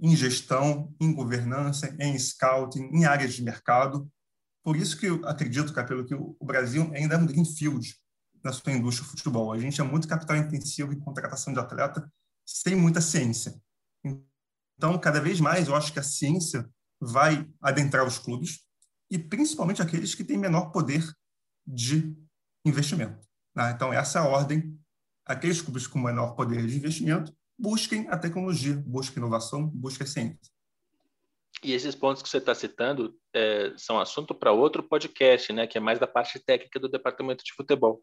[0.00, 4.10] em gestão, em governança, em scouting, em áreas de mercado.
[4.62, 7.94] Por isso que eu acredito, Capelo, que o Brasil ainda é um greenfield
[8.42, 9.52] na sua indústria de futebol.
[9.52, 12.10] A gente é muito capital intensivo em contratação de atleta
[12.44, 13.54] sem muita ciência.
[14.76, 16.68] Então, cada vez mais, eu acho que a ciência
[17.00, 18.60] vai adentrar os clubes
[19.10, 21.04] e principalmente aqueles que têm menor poder
[21.66, 22.14] de
[22.64, 23.26] investimento.
[23.54, 23.72] Né?
[23.74, 24.78] Então, essa é a ordem.
[25.26, 30.54] Aqueles clubes com menor poder de investimento busquem a tecnologia, busquem inovação, busquem a ciência.
[31.62, 35.78] E esses pontos que você está citando é, são assunto para outro podcast, né, que
[35.78, 38.00] é mais da parte técnica do departamento de futebol.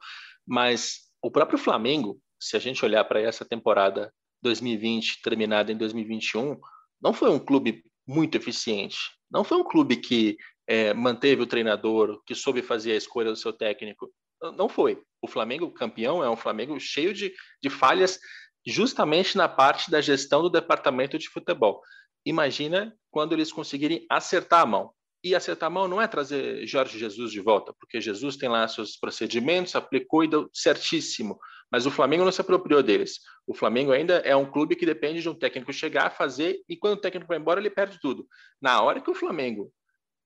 [0.48, 4.12] Mas o próprio Flamengo, se a gente olhar para essa temporada
[4.42, 6.60] 2020 terminada em 2021,
[7.02, 8.98] não foi um clube muito eficiente.
[9.30, 10.38] Não foi um clube que
[10.68, 14.12] é, manteve o treinador, que soube fazer a escolha do seu técnico.
[14.58, 15.02] Não foi.
[15.22, 18.20] O Flamengo campeão é um Flamengo cheio de, de falhas,
[18.66, 21.82] justamente na parte da gestão do departamento de futebol.
[22.26, 24.92] Imagina quando eles conseguirem acertar a mão.
[25.24, 28.68] E acertar a mão não é trazer Jorge Jesus de volta, porque Jesus tem lá
[28.68, 31.38] seus procedimentos, aplicou e deu certíssimo.
[31.72, 33.20] Mas o Flamengo não se apropriou deles.
[33.48, 36.96] O Flamengo ainda é um clube que depende de um técnico chegar, fazer, e quando
[36.96, 38.28] o técnico vai embora, ele perde tudo.
[38.62, 39.74] Na hora que o Flamengo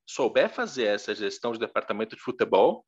[0.08, 2.86] souber fazer essa gestão de departamento de futebol,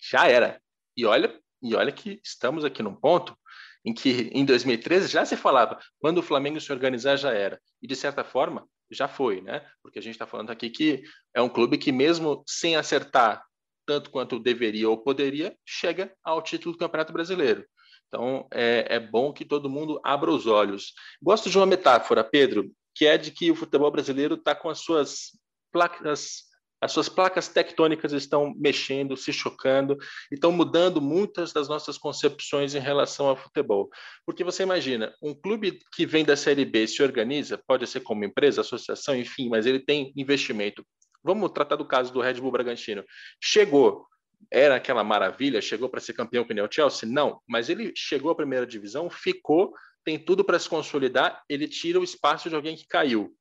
[0.00, 0.60] já era.
[0.96, 3.36] E olha, e olha que estamos aqui num ponto
[3.84, 7.60] em que em 2013 já se falava, quando o Flamengo se organizar já era.
[7.80, 9.66] E de certa forma, já foi, né?
[9.82, 11.02] Porque a gente está falando aqui que
[11.34, 13.42] é um clube que mesmo sem acertar
[13.86, 17.64] tanto quanto deveria ou poderia, chega ao título do Campeonato Brasileiro.
[18.08, 20.92] Então, é, é bom que todo mundo abra os olhos.
[21.22, 24.80] Gosto de uma metáfora, Pedro, que é de que o futebol brasileiro está com as
[24.80, 25.30] suas
[25.72, 26.52] placas
[26.82, 29.96] as suas placas tectônicas estão mexendo, se chocando,
[30.32, 33.88] e estão mudando muitas das nossas concepções em relação ao futebol.
[34.26, 38.24] Porque você imagina, um clube que vem da Série B se organiza, pode ser como
[38.24, 40.84] empresa, associação, enfim, mas ele tem investimento.
[41.22, 43.04] Vamos tratar do caso do Red Bull Bragantino.
[43.40, 44.06] Chegou,
[44.50, 47.08] era aquela maravilha, chegou para ser campeão com o Chelsea?
[47.08, 49.72] Não, mas ele chegou à primeira divisão, ficou,
[50.04, 53.34] tem tudo para se consolidar, ele tira o espaço de alguém que caiu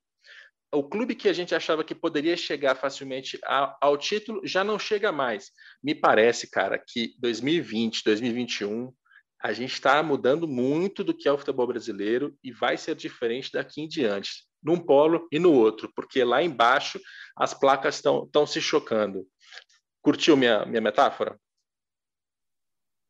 [0.73, 3.38] o clube que a gente achava que poderia chegar facilmente
[3.82, 5.51] ao, título já não chega mais.
[5.84, 8.93] Me parece, cara, que 2020, 2021,
[9.43, 13.51] a gente está mudando muito do que é o futebol brasileiro e vai ser diferente
[13.51, 16.99] daqui em diante, num polo e no outro, porque lá embaixo
[17.36, 19.26] as placas estão se chocando.
[20.01, 21.38] Curtiu minha, minha metáfora?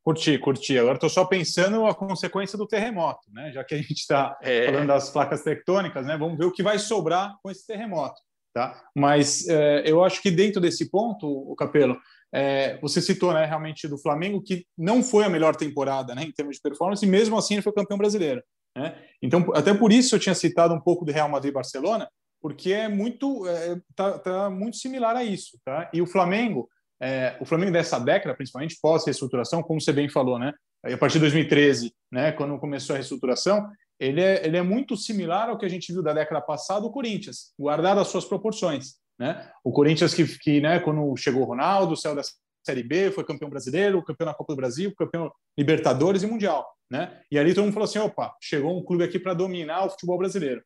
[0.03, 0.77] Curti, curti.
[0.77, 3.51] Agora estou só pensando a consequência do terremoto, né?
[3.51, 4.65] Já que a gente está é.
[4.65, 6.17] falando das placas tectônicas, né?
[6.17, 8.19] Vamos ver o que vai sobrar com esse terremoto,
[8.51, 8.81] tá?
[8.95, 11.99] Mas é, eu acho que dentro desse ponto, o Capelo,
[12.33, 16.31] é, você citou, né, realmente do Flamengo que não foi a melhor temporada, né, em
[16.31, 18.41] termos de performance, e mesmo assim ele foi campeão brasileiro,
[18.75, 18.97] né?
[19.21, 22.09] Então, até por isso eu tinha citado um pouco do Real Madrid e Barcelona,
[22.41, 25.89] porque é muito, é, tá, tá muito similar a isso, tá?
[25.93, 26.69] E o Flamengo
[27.01, 30.53] é, o Flamengo dessa década, principalmente pós-reestruturação, como você bem falou, né?
[30.83, 33.67] a partir de 2013, né, quando começou a reestruturação,
[33.99, 36.91] ele é, ele é muito similar ao que a gente viu da década passada, o
[36.91, 38.95] Corinthians, guardado as suas proporções.
[39.19, 39.47] Né?
[39.63, 42.21] O Corinthians que, que né, quando chegou o Ronaldo, saiu da
[42.65, 46.67] Série B, foi campeão brasileiro, campeão da Copa do Brasil, campeão Libertadores e Mundial.
[46.89, 47.21] Né?
[47.31, 50.17] E ali todo mundo falou assim, opa, chegou um clube aqui para dominar o futebol
[50.17, 50.61] brasileiro.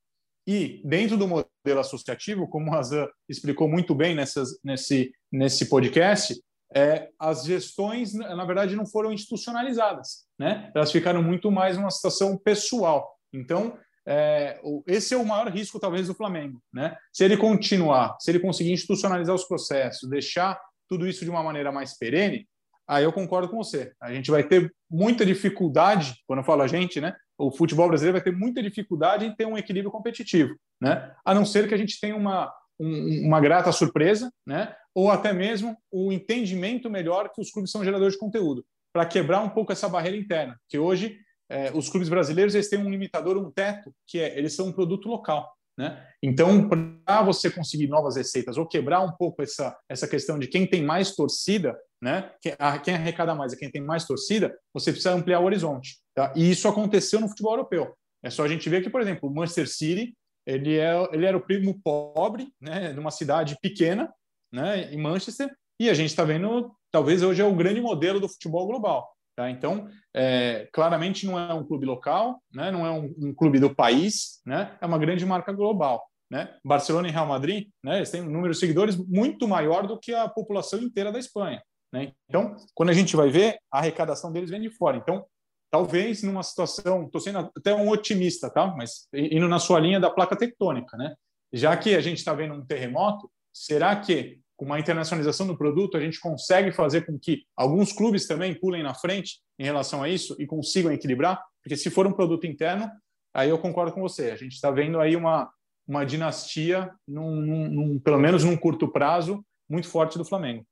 [0.48, 6.36] E dentro do modelo associativo, como o Razan explicou muito bem nessas, nesse, nesse podcast,
[6.76, 10.26] é, as gestões, na verdade, não foram institucionalizadas.
[10.38, 10.72] Né?
[10.76, 13.18] Elas ficaram muito mais numa situação pessoal.
[13.34, 13.78] Então,
[14.08, 16.62] é, esse é o maior risco, talvez, do Flamengo.
[16.74, 16.96] Né?
[17.12, 21.72] Se ele continuar, se ele conseguir institucionalizar os processos, deixar tudo isso de uma maneira
[21.72, 22.48] mais perene,
[22.88, 23.94] aí eu concordo com você.
[24.02, 27.16] A gente vai ter muita dificuldade, quando eu falo a gente, né?
[27.38, 31.14] o futebol brasileiro vai ter muita dificuldade em ter um equilíbrio competitivo, né?
[31.24, 34.74] A não ser que a gente tenha uma, um, uma grata surpresa, né?
[34.94, 39.42] Ou até mesmo o entendimento melhor que os clubes são geradores de conteúdo, para quebrar
[39.42, 41.18] um pouco essa barreira interna, que hoje
[41.50, 44.72] é, os clubes brasileiros eles têm um limitador, um teto, que é eles são um
[44.72, 45.54] produto local.
[45.78, 46.02] Né?
[46.24, 50.66] Então, para você conseguir novas receitas ou quebrar um pouco essa, essa questão de quem
[50.66, 52.32] tem mais torcida, né?
[52.42, 55.98] quem, arrecada mais é quem tem mais torcida, você precisa ampliar o horizonte.
[56.16, 56.34] Tá?
[56.36, 57.94] E isso aconteceu no futebol europeu.
[58.24, 60.16] É só a gente ver que, por exemplo, o Manchester City
[60.46, 64.14] ele, é, ele era o primo pobre né, de uma cidade pequena
[64.52, 68.30] né, em Manchester, e a gente está vendo, talvez hoje é o grande modelo do
[68.30, 69.15] futebol global.
[69.36, 69.50] Tá?
[69.50, 72.72] Então, é, claramente não é um clube local, né?
[72.72, 74.78] não é um, um, clube do país, né?
[74.80, 76.10] é uma grande marca global.
[76.32, 76.56] Né?
[76.64, 77.98] Barcelona e Real Madrid né?
[77.98, 81.62] eles têm um número de seguidores muito maior do que a população inteira da Espanha.
[81.94, 82.14] Né?
[82.30, 84.98] Então, quando a gente vai ver, a arrecadação deles vem de fora.
[84.98, 85.26] Então,
[85.70, 88.68] talvez numa situação, estou sendo até um otimista, tá?
[88.68, 91.14] mas indo na sua linha da placa tectônica, né?
[91.52, 95.98] já que a gente está vendo um terremoto, será que com uma internacionalização do produto,
[95.98, 100.10] a gente consegue fazer com que alguns clubes também pulem na frente em relação a
[100.10, 101.44] isso e consigam equilibrar?
[101.62, 102.90] Porque se for um produto interno,
[103.34, 104.32] aí eu concordo com você.
[104.32, 105.52] A gente está vendo aí uma,
[105.88, 110.66] uma dinastia, num, num, num, pelo menos num curto prazo, muito forte do Flamengo.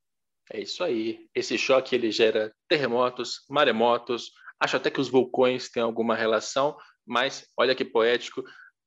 [0.51, 1.27] É isso aí.
[1.33, 4.31] Esse choque ele gera terremotos, maremotos.
[4.59, 6.75] Acho até que os vulcões têm alguma relação,
[7.05, 8.43] mas olha que poético.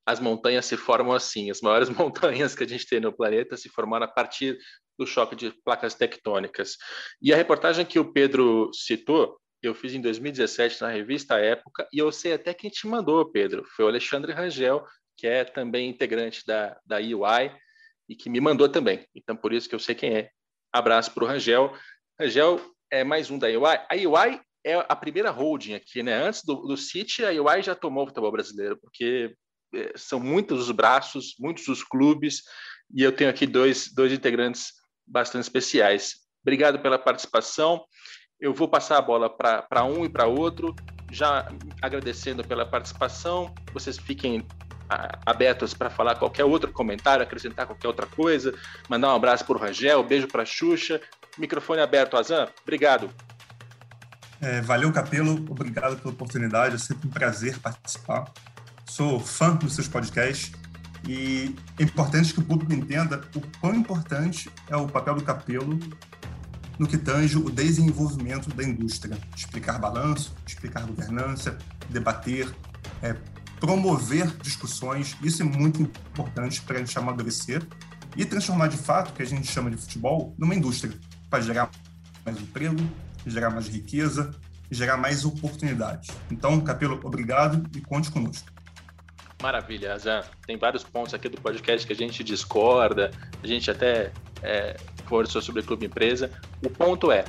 [0.06, 1.50] As montanhas se formam assim.
[1.50, 4.56] As maiores montanhas que a gente tem no planeta se formaram a partir
[4.96, 6.76] do choque de placas tectônicas.
[7.20, 11.98] E a reportagem que o Pedro citou, eu fiz em 2017 na revista Época, e
[11.98, 13.64] eu sei até quem te mandou, Pedro.
[13.74, 14.84] Foi o Alexandre Rangel,
[15.16, 17.52] que é também integrante da, da UI,
[18.08, 19.04] e que me mandou também.
[19.14, 20.30] Então, por isso que eu sei quem é.
[20.72, 21.74] Abraço para o Rangel.
[22.20, 23.76] Rangel é mais um da UI.
[23.90, 26.14] A UI é a primeira holding aqui, né?
[26.14, 29.34] Antes do, do City, a UI já tomou o futebol brasileiro, porque
[29.94, 32.42] são muitos os braços, muitos os clubes,
[32.94, 34.72] e eu tenho aqui dois, dois integrantes
[35.06, 36.16] bastante especiais.
[36.42, 37.84] Obrigado pela participação.
[38.40, 40.74] Eu vou passar a bola para um e para outro,
[41.10, 41.48] já
[41.80, 43.54] agradecendo pela participação.
[43.72, 44.46] Vocês fiquem
[45.24, 48.54] abertos para falar qualquer outro comentário, acrescentar qualquer outra coisa,
[48.88, 51.00] mandar um abraço para o Rangel, beijo para a Xuxa.
[51.38, 52.48] Microfone aberto, Azan.
[52.62, 53.10] Obrigado.
[54.40, 55.34] É, valeu, Capelo.
[55.50, 56.76] Obrigado pela oportunidade.
[56.76, 58.32] É sempre um prazer participar.
[58.88, 60.52] Sou fã dos seus podcasts
[61.06, 65.78] e é importante que o público entenda o quão importante é o papel do Capelo
[66.78, 69.18] no que tange o desenvolvimento da indústria.
[69.36, 71.58] Explicar balanço, explicar governança,
[71.90, 72.54] debater,
[73.02, 73.14] é,
[73.58, 75.16] promover discussões.
[75.22, 77.66] Isso é muito importante para a gente amadurecer
[78.16, 81.70] e transformar de fato o que a gente chama de futebol numa indústria para gerar
[82.24, 82.80] mais emprego,
[83.26, 84.30] gerar mais riqueza,
[84.70, 86.10] gerar mais oportunidades.
[86.30, 88.55] Então, Capelo, obrigado e conte conosco.
[89.42, 90.22] Maravilha, Azan.
[90.46, 93.10] Tem vários pontos aqui do podcast que a gente discorda,
[93.42, 94.12] a gente até
[94.42, 94.76] é,
[95.08, 96.30] conversou sobre clube empresa.
[96.64, 97.24] O ponto é,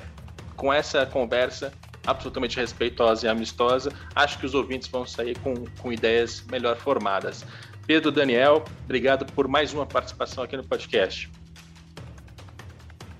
[0.56, 1.72] com essa conversa
[2.06, 7.46] absolutamente respeitosa e amistosa, acho que os ouvintes vão sair com, com ideias melhor formadas.
[7.86, 11.30] Pedro Daniel, obrigado por mais uma participação aqui no podcast.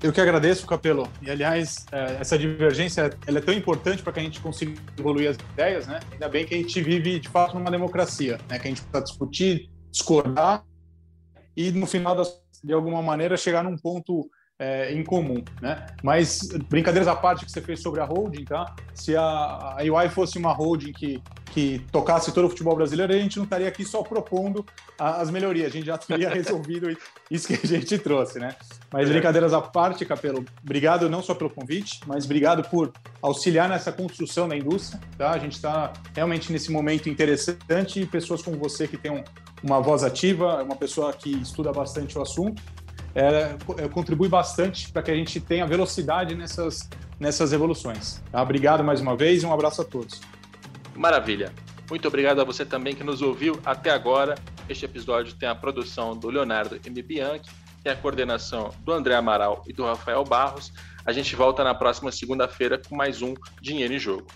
[0.08, 1.06] Eu que agradeço, Capelo.
[1.22, 5.36] E, aliás, é, essa divergência é tão importante para que a gente consiga evoluir as
[5.36, 6.00] ideias, né?
[6.14, 8.58] Ainda bem que a gente vive, de fato, numa democracia, né?
[8.58, 10.64] Que a gente precisa discutir, discordar
[11.58, 14.30] e, no final, das, de alguma maneira, chegar num ponto
[14.60, 15.86] é, em comum, né?
[16.02, 18.76] Mas brincadeiras à parte que você fez sobre a holding, tá?
[18.94, 23.18] Se a, a UI fosse uma holding que, que tocasse todo o futebol brasileiro, a
[23.18, 24.66] gente não estaria aqui só propondo
[24.98, 26.90] a, as melhorias, a gente já teria resolvido
[27.30, 28.56] isso que a gente trouxe, né?
[28.92, 32.92] Mas brincadeiras à parte, Capelo, obrigado não só pelo convite, mas obrigado por
[33.22, 35.32] auxiliar nessa construção da indústria, tá?
[35.32, 39.24] A gente está realmente nesse momento interessante e pessoas como você que tem um,
[39.62, 42.87] uma voz ativa, uma pessoa que estuda bastante o assunto, é,
[43.18, 46.88] é, contribui bastante para que a gente tenha velocidade nessas,
[47.20, 48.22] nessas evoluções.
[48.32, 48.42] Tá?
[48.44, 50.22] Obrigado mais uma vez e um abraço a todos.
[50.96, 51.52] Maravilha.
[51.90, 54.36] Muito obrigado a você também que nos ouviu até agora.
[54.70, 57.02] Este episódio tem a produção do Leonardo M.
[57.02, 57.50] Bianchi,
[57.84, 60.72] tem a coordenação do André Amaral e do Rafael Barros.
[61.04, 64.28] A gente volta na próxima segunda-feira com mais um Dinheiro em Jogo.